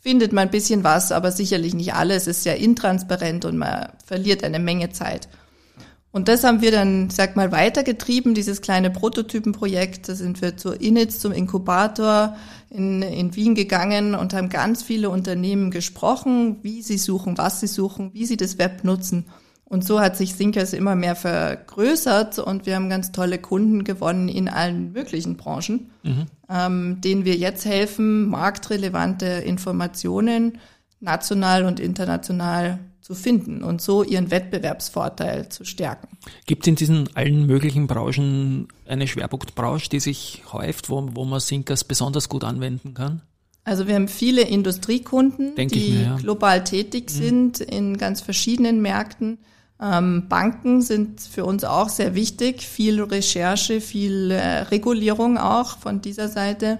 findet 0.00 0.32
man 0.32 0.48
ein 0.48 0.50
bisschen 0.50 0.84
was, 0.84 1.12
aber 1.12 1.30
sicherlich 1.30 1.74
nicht 1.74 1.94
alles. 1.94 2.22
Es 2.22 2.38
ist 2.38 2.42
sehr 2.44 2.56
intransparent 2.56 3.44
und 3.44 3.56
man 3.56 3.88
verliert 4.04 4.42
eine 4.44 4.58
Menge 4.58 4.90
Zeit. 4.90 5.28
Und 6.12 6.26
das 6.26 6.42
haben 6.42 6.60
wir 6.60 6.72
dann, 6.72 7.08
sag 7.10 7.36
mal, 7.36 7.52
weitergetrieben, 7.52 8.34
dieses 8.34 8.62
kleine 8.62 8.90
Prototypenprojekt. 8.90 10.08
Da 10.08 10.16
sind 10.16 10.42
wir 10.42 10.56
zur 10.56 10.80
INITS, 10.80 11.20
zum 11.20 11.30
Inkubator 11.30 12.36
in, 12.68 13.02
in 13.02 13.36
Wien 13.36 13.54
gegangen 13.54 14.16
und 14.16 14.34
haben 14.34 14.48
ganz 14.48 14.82
viele 14.82 15.08
Unternehmen 15.08 15.70
gesprochen, 15.70 16.56
wie 16.62 16.82
sie 16.82 16.98
suchen, 16.98 17.38
was 17.38 17.60
sie 17.60 17.68
suchen, 17.68 18.10
wie 18.12 18.26
sie 18.26 18.36
das 18.36 18.58
Web 18.58 18.82
nutzen. 18.82 19.26
Und 19.70 19.84
so 19.84 20.00
hat 20.00 20.16
sich 20.16 20.34
Thinkers 20.34 20.72
immer 20.72 20.96
mehr 20.96 21.14
vergrößert 21.14 22.40
und 22.40 22.66
wir 22.66 22.74
haben 22.74 22.90
ganz 22.90 23.12
tolle 23.12 23.38
Kunden 23.38 23.84
gewonnen 23.84 24.28
in 24.28 24.48
allen 24.48 24.90
möglichen 24.90 25.36
Branchen, 25.36 25.90
mhm. 26.02 26.26
ähm, 26.48 27.00
denen 27.00 27.24
wir 27.24 27.36
jetzt 27.36 27.64
helfen, 27.64 28.28
marktrelevante 28.28 29.26
Informationen 29.26 30.58
national 30.98 31.64
und 31.66 31.78
international 31.78 32.80
zu 33.00 33.14
finden 33.14 33.62
und 33.62 33.80
so 33.80 34.02
ihren 34.02 34.32
Wettbewerbsvorteil 34.32 35.48
zu 35.50 35.64
stärken. 35.64 36.08
Gibt 36.46 36.64
es 36.64 36.68
in 36.68 36.74
diesen 36.74 37.16
allen 37.16 37.46
möglichen 37.46 37.86
Branchen 37.86 38.66
eine 38.86 39.06
Schwerpunktbranche, 39.06 39.88
die 39.88 40.00
sich 40.00 40.42
häuft, 40.52 40.90
wo, 40.90 41.10
wo 41.12 41.24
man 41.24 41.38
Thinkers 41.38 41.84
besonders 41.84 42.28
gut 42.28 42.42
anwenden 42.42 42.92
kann? 42.92 43.22
Also 43.62 43.86
wir 43.86 43.94
haben 43.94 44.08
viele 44.08 44.42
Industriekunden, 44.42 45.54
Denk 45.54 45.70
die 45.70 45.92
mir, 45.92 46.02
ja. 46.02 46.16
global 46.16 46.64
tätig 46.64 47.04
mhm. 47.04 47.14
sind 47.14 47.60
in 47.60 47.98
ganz 47.98 48.20
verschiedenen 48.20 48.82
Märkten. 48.82 49.38
Ähm, 49.82 50.26
Banken 50.28 50.82
sind 50.82 51.20
für 51.20 51.44
uns 51.44 51.64
auch 51.64 51.88
sehr 51.88 52.14
wichtig, 52.14 52.62
viel 52.62 53.02
Recherche, 53.02 53.80
viel 53.80 54.30
äh, 54.30 54.62
Regulierung 54.62 55.38
auch 55.38 55.78
von 55.78 56.02
dieser 56.02 56.28
Seite. 56.28 56.78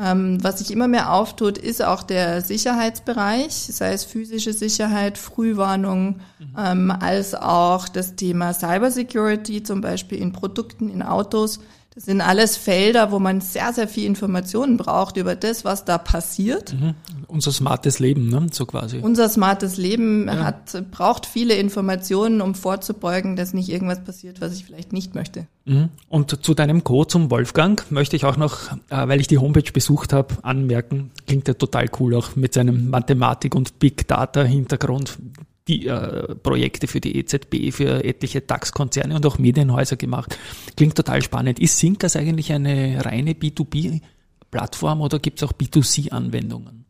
Ähm, 0.00 0.38
was 0.42 0.60
sich 0.60 0.70
immer 0.70 0.86
mehr 0.86 1.12
auftut, 1.12 1.58
ist 1.58 1.82
auch 1.82 2.04
der 2.04 2.40
Sicherheitsbereich, 2.42 3.52
sei 3.52 3.92
es 3.92 4.04
physische 4.04 4.52
Sicherheit, 4.52 5.18
Frühwarnung, 5.18 6.20
mhm. 6.38 6.54
ähm, 6.56 6.90
als 6.92 7.34
auch 7.34 7.88
das 7.88 8.14
Thema 8.14 8.54
Cybersecurity, 8.54 9.64
zum 9.64 9.80
Beispiel 9.80 10.18
in 10.18 10.32
Produkten, 10.32 10.88
in 10.88 11.02
Autos. 11.02 11.58
Das 11.98 12.04
sind 12.04 12.20
alles 12.20 12.56
Felder, 12.56 13.10
wo 13.10 13.18
man 13.18 13.40
sehr, 13.40 13.72
sehr 13.72 13.88
viel 13.88 14.04
Informationen 14.04 14.76
braucht 14.76 15.16
über 15.16 15.34
das, 15.34 15.64
was 15.64 15.84
da 15.84 15.98
passiert. 15.98 16.72
Mhm. 16.72 16.94
Unser 17.26 17.50
smartes 17.50 17.98
Leben, 17.98 18.28
ne? 18.28 18.46
so 18.52 18.66
quasi. 18.66 19.00
Unser 19.00 19.28
smartes 19.28 19.76
Leben 19.78 20.28
ja. 20.28 20.44
hat, 20.44 20.90
braucht 20.92 21.26
viele 21.26 21.54
Informationen, 21.54 22.40
um 22.40 22.54
vorzubeugen, 22.54 23.34
dass 23.34 23.52
nicht 23.52 23.68
irgendwas 23.68 24.04
passiert, 24.04 24.40
was 24.40 24.54
ich 24.54 24.64
vielleicht 24.64 24.92
nicht 24.92 25.16
möchte. 25.16 25.48
Mhm. 25.64 25.88
Und 26.08 26.44
zu 26.44 26.54
deinem 26.54 26.84
Co, 26.84 27.04
zum 27.04 27.32
Wolfgang, 27.32 27.84
möchte 27.90 28.14
ich 28.14 28.24
auch 28.24 28.36
noch, 28.36 28.70
äh, 28.90 29.08
weil 29.08 29.20
ich 29.20 29.26
die 29.26 29.38
Homepage 29.38 29.72
besucht 29.72 30.12
habe, 30.12 30.36
anmerken, 30.42 31.10
klingt 31.26 31.48
ja 31.48 31.54
total 31.54 31.90
cool, 31.98 32.14
auch 32.14 32.36
mit 32.36 32.54
seinem 32.54 32.90
Mathematik- 32.90 33.56
und 33.56 33.80
Big 33.80 34.06
Data-Hintergrund 34.06 35.18
die 35.68 35.86
äh, 35.86 36.34
Projekte 36.34 36.86
für 36.86 37.00
die 37.00 37.16
EZB, 37.16 37.72
für 37.72 38.04
etliche 38.04 38.40
DAX-Konzerne 38.40 39.14
und 39.14 39.26
auch 39.26 39.38
Medienhäuser 39.38 39.96
gemacht. 39.96 40.38
Klingt 40.76 40.94
total 40.94 41.22
spannend. 41.22 41.58
Ist 41.58 41.78
Sinkers 41.78 42.16
eigentlich 42.16 42.52
eine 42.52 43.04
reine 43.04 43.32
B2B-Plattform 43.32 45.00
oder 45.02 45.18
gibt 45.18 45.40
es 45.40 45.48
auch 45.48 45.52
B2C-Anwendungen? 45.52 46.86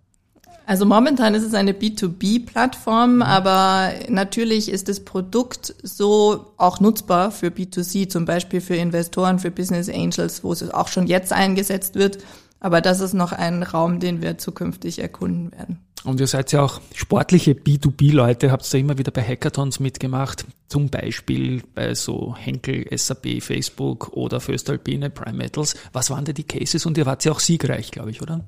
Also 0.68 0.84
momentan 0.84 1.34
ist 1.34 1.44
es 1.44 1.54
eine 1.54 1.72
B2B-Plattform, 1.72 3.16
mhm. 3.16 3.22
aber 3.22 3.90
natürlich 4.08 4.70
ist 4.70 4.88
das 4.88 5.00
Produkt 5.00 5.74
so 5.82 6.52
auch 6.58 6.78
nutzbar 6.78 7.30
für 7.30 7.46
B2C, 7.46 8.10
zum 8.10 8.26
Beispiel 8.26 8.60
für 8.60 8.76
Investoren, 8.76 9.38
für 9.38 9.50
Business 9.50 9.88
Angels, 9.88 10.44
wo 10.44 10.52
es 10.52 10.70
auch 10.70 10.88
schon 10.88 11.06
jetzt 11.06 11.32
eingesetzt 11.32 11.94
wird. 11.94 12.18
Aber 12.60 12.82
das 12.82 13.00
ist 13.00 13.14
noch 13.14 13.32
ein 13.32 13.62
Raum, 13.62 13.98
den 13.98 14.20
wir 14.20 14.36
zukünftig 14.36 14.98
erkunden 14.98 15.52
werden. 15.52 15.78
Und 16.04 16.20
ihr 16.20 16.26
seid 16.26 16.52
ja 16.52 16.62
auch 16.62 16.80
sportliche 16.94 17.52
B2B-Leute, 17.52 18.52
habt 18.52 18.72
da 18.72 18.78
immer 18.78 18.98
wieder 18.98 19.10
bei 19.10 19.22
Hackathons 19.22 19.80
mitgemacht, 19.80 20.44
zum 20.68 20.88
Beispiel 20.88 21.62
bei 21.74 21.94
so 21.94 22.36
Henkel, 22.36 22.86
SAP, 22.96 23.42
Facebook 23.42 24.10
oder 24.12 24.40
Föstalpine, 24.40 25.10
Prime 25.10 25.36
Metals. 25.36 25.74
Was 25.92 26.10
waren 26.10 26.24
da 26.24 26.32
die 26.32 26.44
Cases? 26.44 26.86
Und 26.86 26.98
ihr 26.98 27.06
wart 27.06 27.24
ja 27.24 27.32
auch 27.32 27.40
siegreich, 27.40 27.90
glaube 27.90 28.10
ich, 28.10 28.22
oder? 28.22 28.44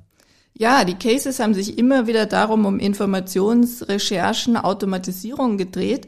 Ja, 0.55 0.85
die 0.85 0.95
Cases 0.95 1.39
haben 1.39 1.55
sich 1.55 1.79
immer 1.79 2.07
wieder 2.07 2.27
darum 2.27 2.67
um 2.67 2.79
Informationsrecherchen, 2.79 4.57
Automatisierung 4.57 5.57
gedreht. 5.59 6.07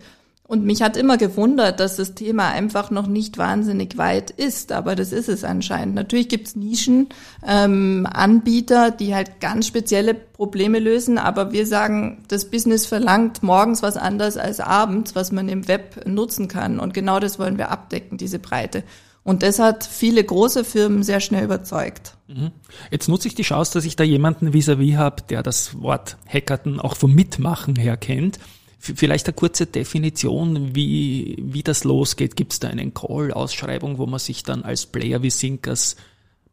Und 0.53 0.67
mich 0.67 0.83
hat 0.83 0.99
immer 0.99 1.17
gewundert, 1.17 1.81
dass 1.81 1.97
das 1.97 2.12
Thema 2.12 2.49
einfach 2.51 2.91
noch 2.91 3.07
nicht 3.07 3.38
wahnsinnig 3.38 3.97
weit 3.97 4.31
ist, 4.31 4.71
aber 4.71 4.95
das 4.95 5.11
ist 5.11 5.31
es 5.31 5.45
anscheinend. 5.45 5.95
Natürlich 5.95 6.29
gibt's 6.29 6.57
Nischen, 6.57 7.09
ähm, 7.43 8.07
Anbieter, 8.12 8.91
die 8.91 9.15
halt 9.15 9.41
ganz 9.41 9.67
spezielle 9.67 10.12
Probleme 10.12 10.79
lösen, 10.79 11.17
aber 11.17 11.53
wir 11.53 11.67
sagen, 11.67 12.25
das 12.29 12.51
Business 12.51 12.85
verlangt 12.85 13.43
morgens 13.43 13.83
was 13.83 13.97
anderes 13.97 14.37
als 14.37 14.61
abends, 14.61 15.15
was 15.15 15.33
man 15.33 15.49
im 15.49 15.69
Web 15.69 16.07
nutzen 16.07 16.49
kann. 16.49 16.81
Und 16.81 16.93
genau 16.93 17.19
das 17.19 17.38
wollen 17.38 17.57
wir 17.57 17.71
abdecken, 17.71 18.19
diese 18.19 18.38
Breite. 18.38 18.85
Und 19.25 19.43
das 19.43 19.59
hat 19.59 19.85
viele 19.85 20.23
große 20.23 20.65
Firmen 20.65 21.03
sehr 21.03 21.21
schnell 21.21 21.45
überzeugt. 21.45 22.19
Mhm. 22.29 22.51
Jetzt 22.91 23.09
nutze 23.09 23.27
ich 23.27 23.35
die 23.35 23.43
Chance, 23.43 23.73
dass 23.73 23.87
ich 23.87 23.97
da 23.97 24.05
jemanden 24.05 24.53
vis-à-vis 24.53 24.97
-vis 24.97 24.99
habe, 24.99 25.23
der 25.31 25.43
das 25.43 25.81
Wort 25.81 26.19
Hackerten 26.31 26.79
auch 26.79 26.95
vom 26.97 27.15
Mitmachen 27.15 27.75
her 27.77 27.97
kennt. 27.97 28.38
Vielleicht 28.85 29.29
eine 29.29 29.35
kurze 29.35 29.66
Definition, 29.66 30.75
wie, 30.75 31.37
wie 31.40 31.62
das 31.62 31.85
losgeht. 31.85 32.35
Gibt 32.35 32.53
es 32.53 32.59
da 32.59 32.66
einen 32.66 32.92
Call, 32.92 33.33
Ausschreibung, 33.33 33.99
wo 33.99 34.07
man 34.07 34.18
sich 34.18 34.42
dann 34.42 34.64
als 34.64 34.87
Player 34.87 35.23
wie 35.23 35.31
Sinkers 35.31 35.95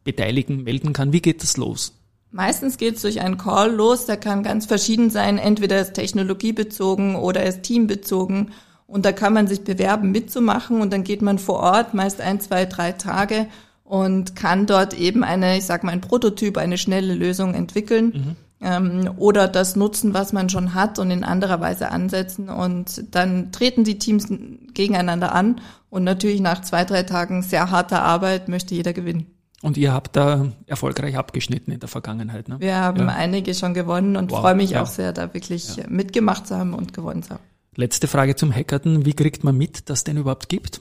beteiligen, 0.04 0.62
melden 0.62 0.92
kann? 0.92 1.12
Wie 1.12 1.22
geht 1.22 1.42
das 1.42 1.56
los? 1.56 1.92
Meistens 2.30 2.76
geht 2.76 2.94
es 2.94 3.02
durch 3.02 3.20
einen 3.20 3.36
Call 3.36 3.72
los, 3.72 4.06
der 4.06 4.16
kann 4.16 4.44
ganz 4.44 4.66
verschieden 4.66 5.10
sein. 5.10 5.38
Entweder 5.38 5.80
ist 5.80 5.94
technologiebezogen 5.94 7.16
oder 7.16 7.44
ist 7.44 7.64
teambezogen. 7.64 8.52
Und 8.86 9.04
da 9.04 9.10
kann 9.10 9.32
man 9.32 9.48
sich 9.48 9.64
bewerben, 9.64 10.12
mitzumachen 10.12 10.80
und 10.80 10.92
dann 10.92 11.02
geht 11.02 11.22
man 11.22 11.40
vor 11.40 11.58
Ort, 11.58 11.94
meist 11.94 12.20
ein, 12.20 12.38
zwei, 12.38 12.64
drei 12.64 12.92
Tage 12.92 13.48
und 13.82 14.36
kann 14.36 14.66
dort 14.66 14.96
eben 14.96 15.24
eine, 15.24 15.58
ich 15.58 15.64
sag 15.64 15.82
mal, 15.82 15.90
ein 15.90 16.00
Prototyp, 16.00 16.58
eine 16.58 16.78
schnelle 16.78 17.14
Lösung 17.14 17.54
entwickeln. 17.54 18.12
Mhm 18.14 18.36
ähm, 18.60 19.10
oder 19.16 19.48
das 19.48 19.76
nutzen, 19.76 20.14
was 20.14 20.32
man 20.32 20.48
schon 20.48 20.74
hat 20.74 20.98
und 20.98 21.10
in 21.10 21.24
anderer 21.24 21.60
Weise 21.60 21.90
ansetzen. 21.90 22.48
Und 22.48 23.14
dann 23.14 23.52
treten 23.52 23.84
die 23.84 23.98
Teams 23.98 24.28
gegeneinander 24.74 25.34
an 25.34 25.60
und 25.88 26.04
natürlich 26.04 26.40
nach 26.40 26.62
zwei, 26.62 26.84
drei 26.84 27.02
Tagen 27.02 27.42
sehr 27.42 27.70
harter 27.70 28.02
Arbeit 28.02 28.48
möchte 28.48 28.74
jeder 28.74 28.92
gewinnen. 28.92 29.26
Und 29.62 29.76
ihr 29.76 29.92
habt 29.92 30.16
da 30.16 30.46
erfolgreich 30.66 31.18
abgeschnitten 31.18 31.70
in 31.70 31.80
der 31.80 31.88
Vergangenheit, 31.88 32.48
ne? 32.48 32.60
Wir 32.60 32.76
haben 32.76 33.00
ja. 33.00 33.08
einige 33.08 33.54
schon 33.54 33.74
gewonnen 33.74 34.16
und 34.16 34.30
wow. 34.30 34.40
freue 34.40 34.54
mich 34.54 34.70
ja. 34.70 34.82
auch 34.82 34.86
sehr, 34.86 35.12
da 35.12 35.34
wirklich 35.34 35.76
ja. 35.76 35.84
mitgemacht 35.86 36.46
zu 36.46 36.56
haben 36.56 36.72
und 36.72 36.94
gewonnen 36.94 37.22
zu 37.22 37.30
haben. 37.30 37.42
Letzte 37.76 38.08
Frage 38.08 38.36
zum 38.36 38.54
Hackerton. 38.54 39.04
Wie 39.04 39.12
kriegt 39.12 39.44
man 39.44 39.56
mit, 39.56 39.90
dass 39.90 40.02
den 40.04 40.16
überhaupt 40.16 40.48
gibt? 40.48 40.80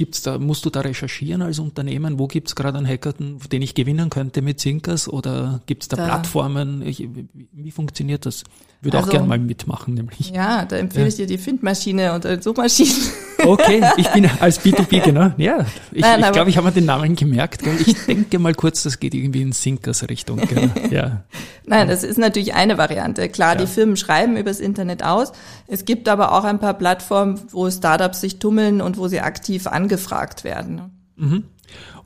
Gibt's 0.00 0.22
da, 0.22 0.38
musst 0.38 0.64
du 0.64 0.70
da 0.70 0.80
recherchieren 0.80 1.42
als 1.42 1.58
Unternehmen? 1.58 2.18
Wo 2.18 2.26
gibt's 2.26 2.54
gerade 2.56 2.78
einen 2.78 2.86
Hackathon, 2.86 3.38
den 3.52 3.60
ich 3.60 3.74
gewinnen 3.74 4.08
könnte 4.08 4.40
mit 4.40 4.58
Sinkers? 4.58 5.10
Oder 5.10 5.60
gibt's 5.66 5.88
da, 5.88 5.98
da 5.98 6.06
Plattformen? 6.06 6.80
Ich, 6.80 7.06
wie 7.52 7.70
funktioniert 7.70 8.24
das? 8.24 8.44
Würde 8.80 8.96
also, 8.96 9.08
auch 9.08 9.12
gerne 9.12 9.28
mal 9.28 9.38
mitmachen, 9.38 9.92
nämlich. 9.92 10.30
Ja, 10.30 10.64
da 10.64 10.78
empfehle 10.78 11.04
ja. 11.04 11.08
ich 11.08 11.16
dir 11.16 11.26
die 11.26 11.36
Findmaschine 11.36 12.14
und 12.14 12.24
die 12.24 12.40
Suchmaschine. 12.40 12.88
Okay, 13.44 13.82
ich 13.96 14.08
bin 14.10 14.28
als 14.40 14.60
B2B, 14.60 15.02
genau. 15.02 15.32
Ja, 15.36 15.66
ich 15.92 16.02
glaube, 16.02 16.20
ich, 16.20 16.32
glaub, 16.32 16.48
ich 16.48 16.56
habe 16.56 16.66
mir 16.68 16.72
den 16.72 16.86
Namen 16.86 17.16
gemerkt. 17.16 17.62
Ich 17.86 18.04
denke 18.06 18.38
mal 18.38 18.54
kurz, 18.54 18.82
das 18.82 19.00
geht 19.00 19.14
irgendwie 19.14 19.42
in 19.42 19.52
Sinkers-Richtung. 19.52 20.40
Ja. 20.90 21.24
Nein, 21.66 21.88
das 21.88 22.02
ist 22.02 22.18
natürlich 22.18 22.54
eine 22.54 22.76
Variante. 22.76 23.28
Klar, 23.28 23.52
ja. 23.54 23.60
die 23.60 23.66
Firmen 23.66 23.96
schreiben 23.96 24.36
übers 24.36 24.60
Internet 24.60 25.04
aus. 25.04 25.32
Es 25.66 25.84
gibt 25.84 26.08
aber 26.08 26.32
auch 26.32 26.44
ein 26.44 26.58
paar 26.58 26.74
Plattformen, 26.74 27.40
wo 27.50 27.70
Startups 27.70 28.20
sich 28.20 28.38
tummeln 28.38 28.80
und 28.80 28.96
wo 28.96 29.08
sie 29.08 29.20
aktiv 29.20 29.66
angefragt 29.66 30.42
werden. 30.42 30.90
Mhm. 31.16 31.44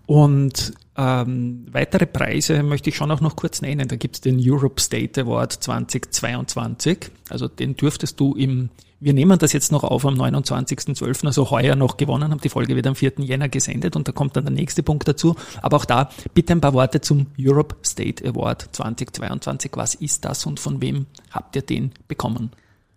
Und 0.06 0.74
ähm, 0.96 1.66
weitere 1.72 2.06
Preise 2.06 2.62
möchte 2.62 2.90
ich 2.90 2.96
schon 2.96 3.10
auch 3.10 3.20
noch 3.20 3.36
kurz 3.36 3.62
nennen. 3.62 3.88
Da 3.88 3.96
gibt 3.96 4.16
es 4.16 4.20
den 4.20 4.38
Europe 4.40 4.80
State 4.80 5.22
Award 5.22 5.52
2022. 5.52 7.10
Also 7.30 7.48
den 7.48 7.76
dürftest 7.76 8.20
du 8.20 8.34
im, 8.34 8.70
wir 9.04 9.12
nehmen 9.12 9.38
das 9.38 9.52
jetzt 9.52 9.70
noch 9.70 9.84
auf 9.84 10.04
am 10.06 10.14
29.12., 10.14 11.26
also 11.26 11.50
heuer 11.50 11.76
noch 11.76 11.96
gewonnen 11.96 12.30
haben. 12.30 12.40
Die 12.40 12.48
Folge 12.48 12.74
wird 12.74 12.86
am 12.86 12.94
4. 12.94 13.12
Jänner 13.18 13.48
gesendet 13.48 13.96
und 13.96 14.08
da 14.08 14.12
kommt 14.12 14.36
dann 14.36 14.44
der 14.44 14.54
nächste 14.54 14.82
Punkt 14.82 15.06
dazu. 15.06 15.36
Aber 15.62 15.76
auch 15.76 15.84
da 15.84 16.08
bitte 16.32 16.52
ein 16.52 16.60
paar 16.60 16.72
Worte 16.72 17.00
zum 17.00 17.26
Europe 17.38 17.76
State 17.84 18.26
Award 18.26 18.68
2022. 18.72 19.72
Was 19.74 19.94
ist 19.94 20.24
das 20.24 20.46
und 20.46 20.58
von 20.58 20.80
wem 20.80 21.06
habt 21.30 21.54
ihr 21.56 21.62
den 21.62 21.92
bekommen? 22.08 22.50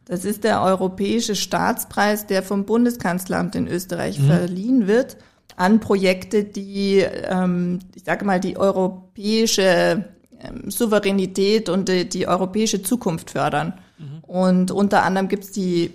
Das 0.06 0.24
ist 0.24 0.46
der 0.46 0.62
Europäische 0.62 1.36
Staatspreis, 1.36 2.26
der 2.26 2.42
vom 2.42 2.66
Bundeskanzleramt 2.66 3.56
in 3.56 3.68
Österreich 3.68 4.20
mhm. 4.20 4.28
verliehen 4.28 4.88
wird 4.88 5.18
an 5.58 5.80
Projekte, 5.80 6.44
die, 6.44 7.00
ähm, 7.00 7.80
ich 7.96 8.04
sage 8.04 8.24
mal, 8.24 8.40
die 8.40 8.58
europäische 8.58 10.06
ähm, 10.40 10.70
Souveränität 10.70 11.68
und 11.68 11.90
die, 11.90 12.08
die, 12.08 12.28
europäische 12.28 12.84
Zukunft 12.84 13.32
fördern. 13.32 13.74
Mhm. 13.98 14.20
Und 14.22 14.72
unter 14.72 15.04
anderem 15.04 15.28
gibt 15.28 15.46
es 15.46 15.52
die 15.52 15.92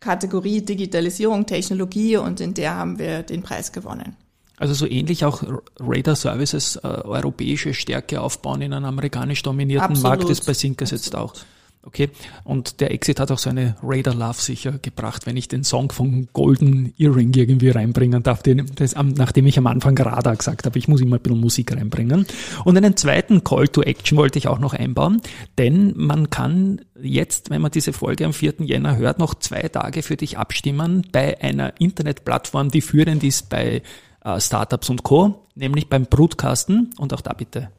Kategorie 0.00 0.62
Digitalisierung, 0.62 1.46
Technologie 1.46 2.16
und 2.16 2.40
in 2.40 2.54
der 2.54 2.74
haben 2.74 2.98
wir 2.98 3.22
den 3.22 3.42
Preis 3.42 3.72
gewonnen. 3.72 4.16
Also 4.58 4.72
so 4.72 4.86
ähnlich 4.86 5.24
auch 5.24 5.42
Radar 5.78 6.16
Services 6.16 6.76
äh, 6.76 6.86
europäische 6.86 7.74
Stärke 7.74 8.20
aufbauen 8.20 8.62
in 8.62 8.72
einem 8.72 8.86
amerikanisch 8.86 9.42
dominierten 9.42 9.90
Absolut. 9.90 10.18
Markt 10.18 10.30
ist 10.30 10.46
bei 10.46 10.54
Sinkers 10.54 10.92
jetzt 10.92 11.14
auch. 11.14 11.34
Okay, 11.86 12.10
und 12.42 12.80
der 12.80 12.90
Exit 12.90 13.20
hat 13.20 13.30
auch 13.30 13.38
so 13.38 13.48
eine 13.48 13.76
Radar 13.80 14.12
Love 14.12 14.40
sicher 14.40 14.72
gebracht, 14.82 15.24
wenn 15.24 15.36
ich 15.36 15.46
den 15.46 15.62
Song 15.62 15.92
von 15.92 16.26
Golden 16.32 16.92
Earring 16.98 17.32
irgendwie 17.32 17.68
reinbringen 17.68 18.24
darf, 18.24 18.42
den, 18.42 18.68
das, 18.74 18.96
nachdem 18.96 19.46
ich 19.46 19.56
am 19.56 19.68
Anfang 19.68 19.96
Radar 19.96 20.34
gesagt 20.34 20.66
habe, 20.66 20.76
ich 20.80 20.88
muss 20.88 21.00
immer 21.00 21.14
ein 21.14 21.22
bisschen 21.22 21.40
Musik 21.40 21.72
reinbringen. 21.72 22.26
Und 22.64 22.76
einen 22.76 22.96
zweiten 22.96 23.44
Call 23.44 23.68
to 23.68 23.82
Action 23.82 24.18
wollte 24.18 24.36
ich 24.36 24.48
auch 24.48 24.58
noch 24.58 24.74
einbauen, 24.74 25.22
denn 25.58 25.92
man 25.96 26.28
kann 26.28 26.80
jetzt, 27.00 27.50
wenn 27.50 27.62
man 27.62 27.70
diese 27.70 27.92
Folge 27.92 28.26
am 28.26 28.32
4. 28.32 28.54
Jänner 28.64 28.96
hört, 28.96 29.20
noch 29.20 29.36
zwei 29.36 29.62
Tage 29.62 30.02
für 30.02 30.16
dich 30.16 30.38
abstimmen 30.38 31.06
bei 31.12 31.40
einer 31.40 31.80
Internetplattform, 31.80 32.72
die 32.72 32.80
führend 32.80 33.22
ist 33.22 33.48
bei 33.48 33.82
äh, 34.24 34.40
Startups 34.40 34.90
und 34.90 35.04
Co., 35.04 35.46
nämlich 35.54 35.88
beim 35.88 36.06
Broadcasten 36.06 36.90
und 36.98 37.14
auch 37.14 37.20
da 37.20 37.32
bitte 37.32 37.70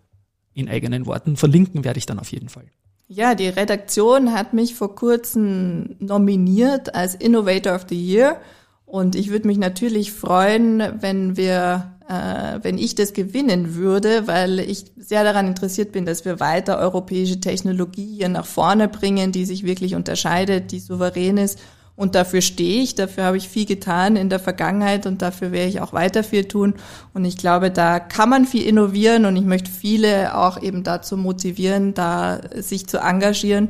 in 0.54 0.70
eigenen 0.70 1.06
Worten 1.08 1.36
verlinken 1.36 1.84
werde 1.84 2.00
ich 2.00 2.06
dann 2.06 2.20
auf 2.20 2.32
jeden 2.32 2.48
Fall. 2.48 2.72
Ja, 3.10 3.36
die 3.36 3.48
Redaktion 3.48 4.34
hat 4.34 4.52
mich 4.54 4.76
vor 4.76 4.94
kurzem 4.96 5.96
nominiert 6.00 6.94
als 6.94 7.16
Innovator 7.16 7.74
of 7.74 7.86
the 7.88 7.96
Year. 7.96 8.42
Und 8.86 9.16
ich 9.16 9.30
würde 9.30 9.48
mich 9.48 9.58
natürlich 9.58 10.12
freuen, 10.12 11.02
wenn 11.02 11.38
wir, 11.38 11.94
äh, 12.10 12.60
wenn 12.64 12.78
ich 12.78 12.96
das 12.96 13.14
gewinnen 13.14 13.76
würde, 13.76 14.28
weil 14.28 14.60
ich 14.60 14.92
sehr 14.98 15.24
daran 15.24 15.48
interessiert 15.48 15.94
bin, 15.94 16.06
dass 16.06 16.26
wir 16.26 16.42
weiter 16.42 16.80
europäische 16.80 17.40
Technologie 17.40 18.18
hier 18.18 18.30
nach 18.30 18.46
vorne 18.46 18.90
bringen, 18.90 19.32
die 19.32 19.46
sich 19.46 19.64
wirklich 19.64 19.96
unterscheidet, 19.96 20.72
die 20.72 20.80
souverän 20.80 21.38
ist 21.38 21.60
und 21.98 22.14
dafür 22.14 22.42
stehe 22.42 22.84
ich, 22.84 22.96
dafür 22.96 23.26
habe 23.26 23.38
ich 23.38 23.50
viel 23.50 23.66
getan 23.66 24.16
in 24.16 24.30
der 24.30 24.40
Vergangenheit 24.40 25.06
und 25.08 25.22
dafür 25.22 25.52
werde 25.52 25.68
ich 25.68 25.82
auch 25.82 25.94
weiter 25.94 26.24
viel 26.24 26.46
tun. 26.46 26.76
Und 27.14 27.26
ich 27.26 27.38
glaube, 27.38 27.72
da 27.72 28.00
kann 28.00 28.30
man 28.30 28.46
viel 28.46 28.66
innovieren 28.66 29.26
und 29.26 29.36
ich 29.36 29.44
möchte 29.44 29.70
viele 29.72 30.38
auch 30.38 30.62
eben 30.62 30.84
dazu 30.84 31.18
motivieren, 31.18 31.96
da 31.96 32.40
sich 32.56 32.88
zu 32.88 33.00
engagieren 33.00 33.70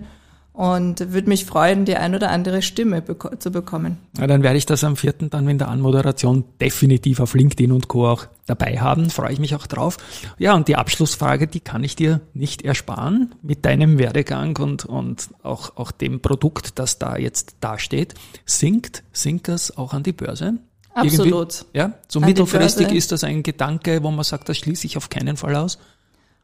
und 0.57 1.13
würde 1.13 1.29
mich 1.29 1.45
freuen, 1.45 1.85
die 1.85 1.97
ein 1.97 2.15
oder 2.15 2.31
andere 2.31 2.63
Stimme 2.63 3.03
beko 3.03 3.35
zu 3.35 3.51
bekommen. 3.51 3.99
Ja, 4.17 4.25
dann 4.25 4.41
werde 4.41 4.57
ich 4.57 4.65
das 4.65 4.83
am 4.83 4.95
vierten 4.95 5.29
dann 5.29 5.47
in 5.47 5.59
der 5.59 5.67
Anmoderation 5.67 6.45
definitiv 6.59 7.19
auf 7.19 7.35
LinkedIn 7.35 7.71
und 7.71 7.87
Co. 7.87 8.07
auch 8.07 8.25
dabei 8.47 8.79
haben. 8.79 9.11
Freue 9.11 9.33
ich 9.33 9.39
mich 9.39 9.53
auch 9.53 9.67
drauf. 9.67 9.97
Ja, 10.39 10.55
und 10.55 10.67
die 10.67 10.75
Abschlussfrage, 10.75 11.45
die 11.45 11.59
kann 11.59 11.83
ich 11.83 11.95
dir 11.95 12.21
nicht 12.33 12.63
ersparen 12.63 13.35
mit 13.43 13.65
deinem 13.65 13.99
Werdegang 13.99 14.57
und, 14.57 14.83
und 14.83 15.29
auch, 15.43 15.77
auch 15.77 15.91
dem 15.91 16.21
Produkt, 16.21 16.79
das 16.79 16.97
da 16.97 17.17
jetzt 17.17 17.57
dasteht. 17.59 18.15
Sinkt 18.47 19.03
Sinkers 19.13 19.77
auch 19.77 19.93
an 19.93 20.01
die 20.01 20.13
Börse? 20.13 20.55
Absolut. 20.95 21.27
Irgendwie, 21.27 21.77
ja, 21.77 21.93
so 22.07 22.19
an 22.19 22.25
mittelfristig 22.25 22.91
ist 22.93 23.11
das 23.11 23.23
ein 23.23 23.43
Gedanke, 23.43 24.01
wo 24.01 24.09
man 24.09 24.23
sagt, 24.23 24.49
das 24.49 24.57
schließe 24.57 24.87
ich 24.87 24.97
auf 24.97 25.09
keinen 25.09 25.37
Fall 25.37 25.55
aus. 25.55 25.77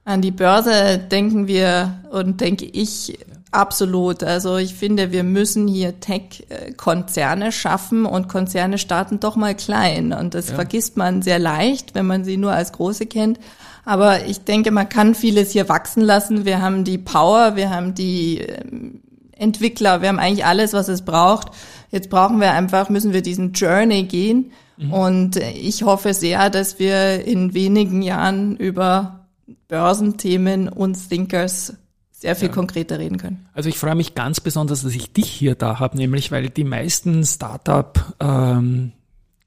An 0.06 0.22
die 0.22 0.32
Börse 0.32 0.98
denken 0.98 1.48
wir 1.48 2.00
und 2.12 2.42
denke 2.42 2.66
ich 2.66 3.18
Absolut. 3.54 4.24
Also 4.24 4.58
ich 4.58 4.74
finde, 4.74 5.12
wir 5.12 5.24
müssen 5.24 5.68
hier 5.68 6.00
Tech-Konzerne 6.00 7.52
schaffen 7.52 8.08
und 8.08 8.28
Konzerne 8.28 8.80
starten 8.80 9.20
doch 9.20 9.36
mal 9.36 9.54
klein. 9.54 10.12
Und 10.12 10.34
das 10.34 10.50
ja. 10.50 10.56
vergisst 10.56 10.98
man 10.98 11.22
sehr 11.22 11.38
leicht, 11.38 11.94
wenn 11.94 12.08
man 12.08 12.26
sie 12.26 12.38
nur 12.38 12.52
als 12.52 12.72
große 12.72 13.06
kennt. 13.06 13.40
Aber 13.86 14.26
ich 14.26 14.44
denke, 14.44 14.72
man 14.72 14.90
kann 14.90 15.14
vieles 15.14 15.52
hier 15.52 15.70
wachsen 15.70 16.02
lassen. 16.02 16.46
Wir 16.46 16.64
haben 16.64 16.84
die 16.84 16.98
Power, 16.98 17.56
wir 17.56 17.70
haben 17.70 17.94
die 17.94 18.40
ähm, 18.40 19.02
Entwickler, 19.34 20.02
wir 20.02 20.10
haben 20.10 20.20
eigentlich 20.20 20.46
alles, 20.46 20.74
was 20.74 20.88
es 20.88 21.04
braucht. 21.04 21.50
Jetzt 21.92 22.10
brauchen 22.10 22.42
wir 22.42 22.54
einfach, 22.54 22.90
müssen 22.90 23.14
wir 23.14 23.22
diesen 23.22 23.54
Journey 23.54 24.06
gehen. 24.06 24.52
Mhm. 24.78 24.94
Und 24.94 25.36
ich 25.36 25.84
hoffe 25.84 26.16
sehr, 26.16 26.50
dass 26.50 26.80
wir 26.80 27.24
in 27.24 27.54
wenigen 27.54 28.02
Jahren 28.02 28.58
über 28.58 29.23
Börsenthemen 29.68 30.70
und 30.70 31.10
Thinkers 31.10 31.76
sehr 32.12 32.36
viel 32.36 32.48
ja. 32.48 32.54
konkreter 32.54 33.00
reden 33.00 33.18
können. 33.18 33.46
Also 33.54 33.68
ich 33.70 33.78
freue 33.78 33.96
mich 33.96 34.16
ganz 34.16 34.40
besonders, 34.40 34.84
dass 34.84 34.94
ich 34.94 35.12
dich 35.12 35.30
hier 35.30 35.56
da 35.56 35.80
habe, 35.80 35.98
nämlich 35.98 36.32
weil 36.32 36.50
die 36.50 36.64
meisten 36.64 37.26
Startup 37.26 38.14
ähm, 38.20 38.94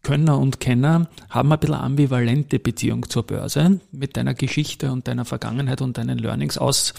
Könner 0.02 0.38
und 0.38 0.60
Kenner 0.60 1.08
haben 1.30 1.52
ein 1.52 1.58
bisschen 1.58 1.74
ambivalente 1.74 2.58
Beziehung 2.58 3.08
zur 3.08 3.24
Börse 3.24 3.80
mit 3.92 4.16
deiner 4.16 4.34
Geschichte 4.34 4.92
und 4.92 5.08
deiner 5.08 5.24
Vergangenheit 5.24 5.80
und 5.80 5.98
deinen 5.98 6.18
Learnings 6.18 6.58
aus 6.58 6.94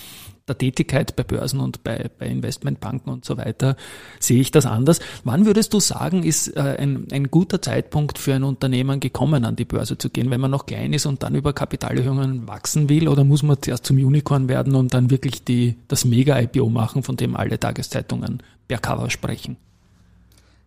der 0.47 0.57
Tätigkeit 0.57 1.15
bei 1.15 1.23
Börsen 1.23 1.59
und 1.59 1.83
bei, 1.83 2.09
bei 2.17 2.27
Investmentbanken 2.27 3.11
und 3.11 3.25
so 3.25 3.37
weiter 3.37 3.75
sehe 4.19 4.39
ich 4.39 4.51
das 4.51 4.65
anders. 4.65 4.99
Wann 5.23 5.45
würdest 5.45 5.73
du 5.73 5.79
sagen, 5.79 6.23
ist 6.23 6.55
äh, 6.55 6.77
ein, 6.79 7.07
ein 7.11 7.29
guter 7.29 7.61
Zeitpunkt 7.61 8.17
für 8.17 8.33
ein 8.33 8.43
Unternehmen 8.43 8.99
gekommen, 8.99 9.45
an 9.45 9.55
die 9.55 9.65
Börse 9.65 9.97
zu 9.97 10.09
gehen, 10.09 10.29
wenn 10.31 10.41
man 10.41 10.51
noch 10.51 10.65
klein 10.65 10.93
ist 10.93 11.05
und 11.05 11.23
dann 11.23 11.35
über 11.35 11.53
Kapitalerhöhungen 11.53 12.47
wachsen 12.47 12.89
will? 12.89 13.07
Oder 13.07 13.23
muss 13.23 13.43
man 13.43 13.61
zuerst 13.61 13.85
zum 13.85 13.97
Unicorn 13.97 14.47
werden 14.49 14.75
und 14.75 14.93
dann 14.93 15.09
wirklich 15.09 15.43
die, 15.43 15.75
das 15.87 16.05
Mega-IPO 16.05 16.69
machen, 16.69 17.03
von 17.03 17.17
dem 17.17 17.35
alle 17.35 17.59
Tageszeitungen 17.59 18.41
per 18.67 18.77
Cover 18.77 19.09
sprechen? 19.09 19.57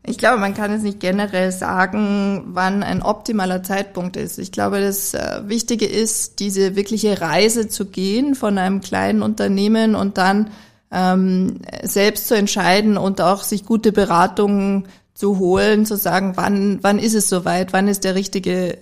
Ich 0.02 0.16
glaube, 0.16 0.38
man 0.38 0.54
kann 0.54 0.72
es 0.72 0.82
nicht 0.82 0.98
generell 0.98 1.52
sagen, 1.52 2.44
wann 2.48 2.82
ein 2.82 3.02
optimaler 3.02 3.62
Zeitpunkt 3.62 4.16
ist. 4.16 4.38
Ich 4.38 4.50
glaube, 4.50 4.80
das 4.80 5.12
äh, 5.12 5.42
Wichtige 5.44 5.86
ist, 5.86 6.40
diese 6.40 6.74
wirkliche 6.74 7.20
Reise 7.20 7.68
zu 7.68 7.86
gehen 7.86 8.34
von 8.34 8.56
einem 8.56 8.80
kleinen 8.80 9.22
Unternehmen 9.22 9.94
und 9.94 10.16
dann 10.16 10.50
ähm, 10.90 11.60
selbst 11.82 12.28
zu 12.28 12.34
entscheiden 12.34 12.96
und 12.96 13.20
auch 13.20 13.42
sich 13.42 13.66
gute 13.66 13.92
Beratungen 13.92 14.88
zu 15.14 15.38
holen, 15.38 15.84
zu 15.84 15.96
sagen, 15.96 16.32
wann, 16.36 16.78
wann 16.82 16.98
ist 16.98 17.14
es 17.14 17.28
soweit, 17.28 17.74
wann 17.74 17.86
ist 17.86 18.04
der 18.04 18.14
richtige, 18.14 18.78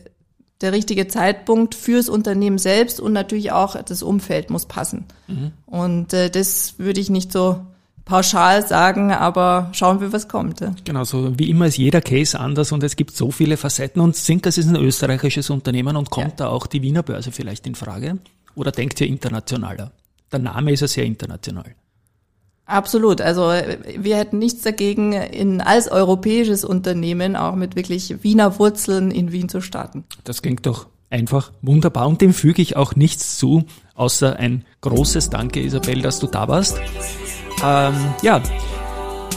der 0.60 0.72
richtige 0.72 1.08
Zeitpunkt 1.08 1.74
fürs 1.74 2.08
Unternehmen 2.08 2.58
selbst 2.58 3.00
und 3.00 3.12
natürlich 3.12 3.50
auch 3.50 3.82
das 3.82 4.04
Umfeld 4.04 4.50
muss 4.50 4.66
passen. 4.66 5.06
Mhm. 5.26 5.50
Und 5.66 6.12
äh, 6.12 6.30
das 6.30 6.78
würde 6.78 7.00
ich 7.00 7.10
nicht 7.10 7.32
so 7.32 7.60
pauschal 8.08 8.66
sagen, 8.66 9.12
aber 9.12 9.68
schauen 9.72 10.00
wir, 10.00 10.12
was 10.12 10.26
kommt. 10.26 10.60
Ja. 10.60 10.74
Genau, 10.84 11.04
so 11.04 11.38
wie 11.38 11.50
immer 11.50 11.66
ist 11.66 11.76
jeder 11.76 12.00
Case 12.00 12.38
anders 12.38 12.72
und 12.72 12.82
es 12.82 12.96
gibt 12.96 13.14
so 13.14 13.30
viele 13.30 13.56
Facetten 13.56 14.00
und 14.00 14.16
Sinkers 14.16 14.58
ist 14.58 14.68
ein 14.68 14.76
österreichisches 14.76 15.50
Unternehmen 15.50 15.96
und 15.96 16.10
kommt 16.10 16.40
ja. 16.40 16.46
da 16.46 16.48
auch 16.48 16.66
die 16.66 16.82
Wiener 16.82 17.02
Börse 17.02 17.30
vielleicht 17.30 17.66
in 17.66 17.74
Frage? 17.74 18.18
Oder 18.54 18.72
denkt 18.72 19.00
ihr 19.00 19.06
internationaler? 19.06 19.92
der 20.32 20.40
Name 20.40 20.72
ist 20.72 20.80
ja 20.80 20.88
sehr 20.88 21.04
international. 21.04 21.74
Absolut. 22.66 23.22
Also 23.22 23.50
wir 23.96 24.16
hätten 24.16 24.38
nichts 24.38 24.62
dagegen, 24.62 25.12
in 25.12 25.62
als 25.62 25.90
europäisches 25.90 26.64
Unternehmen 26.64 27.34
auch 27.34 27.54
mit 27.54 27.76
wirklich 27.76 28.22
Wiener 28.22 28.58
Wurzeln 28.58 29.10
in 29.10 29.32
Wien 29.32 29.48
zu 29.48 29.62
starten. 29.62 30.04
Das 30.24 30.42
klingt 30.42 30.66
doch 30.66 30.86
einfach 31.08 31.52
wunderbar 31.62 32.06
und 32.06 32.20
dem 32.20 32.34
füge 32.34 32.60
ich 32.60 32.76
auch 32.76 32.94
nichts 32.94 33.38
zu, 33.38 33.64
außer 33.94 34.36
ein 34.36 34.66
großes 34.82 35.30
Danke, 35.30 35.62
Isabel, 35.62 36.02
dass 36.02 36.20
du 36.20 36.26
da 36.26 36.46
warst. 36.46 36.78
Ähm, 37.64 37.94
ja, 38.22 38.40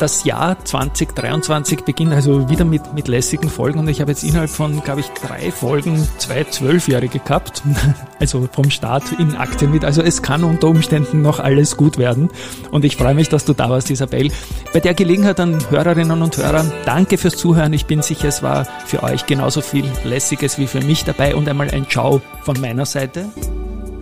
das 0.01 0.23
Jahr 0.23 0.57
2023 0.65 1.83
beginnt 1.83 2.11
also 2.11 2.49
wieder 2.49 2.65
mit, 2.65 2.93
mit 2.95 3.07
lässigen 3.07 3.51
Folgen 3.51 3.77
und 3.77 3.87
ich 3.87 4.01
habe 4.01 4.09
jetzt 4.09 4.23
innerhalb 4.23 4.49
von, 4.49 4.83
glaube 4.83 5.01
ich, 5.01 5.09
drei 5.09 5.51
Folgen 5.51 6.07
zwei 6.17 6.43
Zwölfjährige 6.43 7.19
gehabt, 7.19 7.61
also 8.19 8.49
vom 8.51 8.71
Start 8.71 9.03
in 9.19 9.35
Aktien 9.35 9.71
mit. 9.71 9.85
Also 9.85 10.01
es 10.01 10.23
kann 10.23 10.43
unter 10.43 10.69
Umständen 10.69 11.21
noch 11.21 11.39
alles 11.39 11.77
gut 11.77 11.99
werden 11.99 12.31
und 12.71 12.83
ich 12.83 12.97
freue 12.97 13.13
mich, 13.13 13.29
dass 13.29 13.45
du 13.45 13.53
da 13.53 13.69
warst, 13.69 13.91
Isabel. 13.91 14.31
Bei 14.73 14.79
der 14.79 14.95
Gelegenheit 14.95 15.39
an 15.39 15.59
Hörerinnen 15.69 16.23
und 16.23 16.35
Hörer, 16.35 16.65
danke 16.85 17.19
fürs 17.19 17.37
Zuhören. 17.37 17.73
Ich 17.73 17.85
bin 17.85 18.01
sicher, 18.01 18.27
es 18.27 18.41
war 18.41 18.65
für 18.87 19.03
euch 19.03 19.27
genauso 19.27 19.61
viel 19.61 19.85
Lässiges 20.03 20.57
wie 20.57 20.65
für 20.65 20.81
mich 20.81 21.03
dabei 21.05 21.35
und 21.35 21.47
einmal 21.47 21.69
ein 21.69 21.87
Ciao 21.87 22.21
von 22.41 22.59
meiner 22.59 22.87
Seite. 22.87 23.29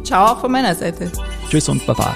Ciao 0.05 0.31
auch 0.31 0.39
von 0.39 0.51
meiner 0.51 0.75
Seite. 0.75 1.11
Tschüss 1.49 1.67
und 1.67 1.85
Baba. 1.85 2.15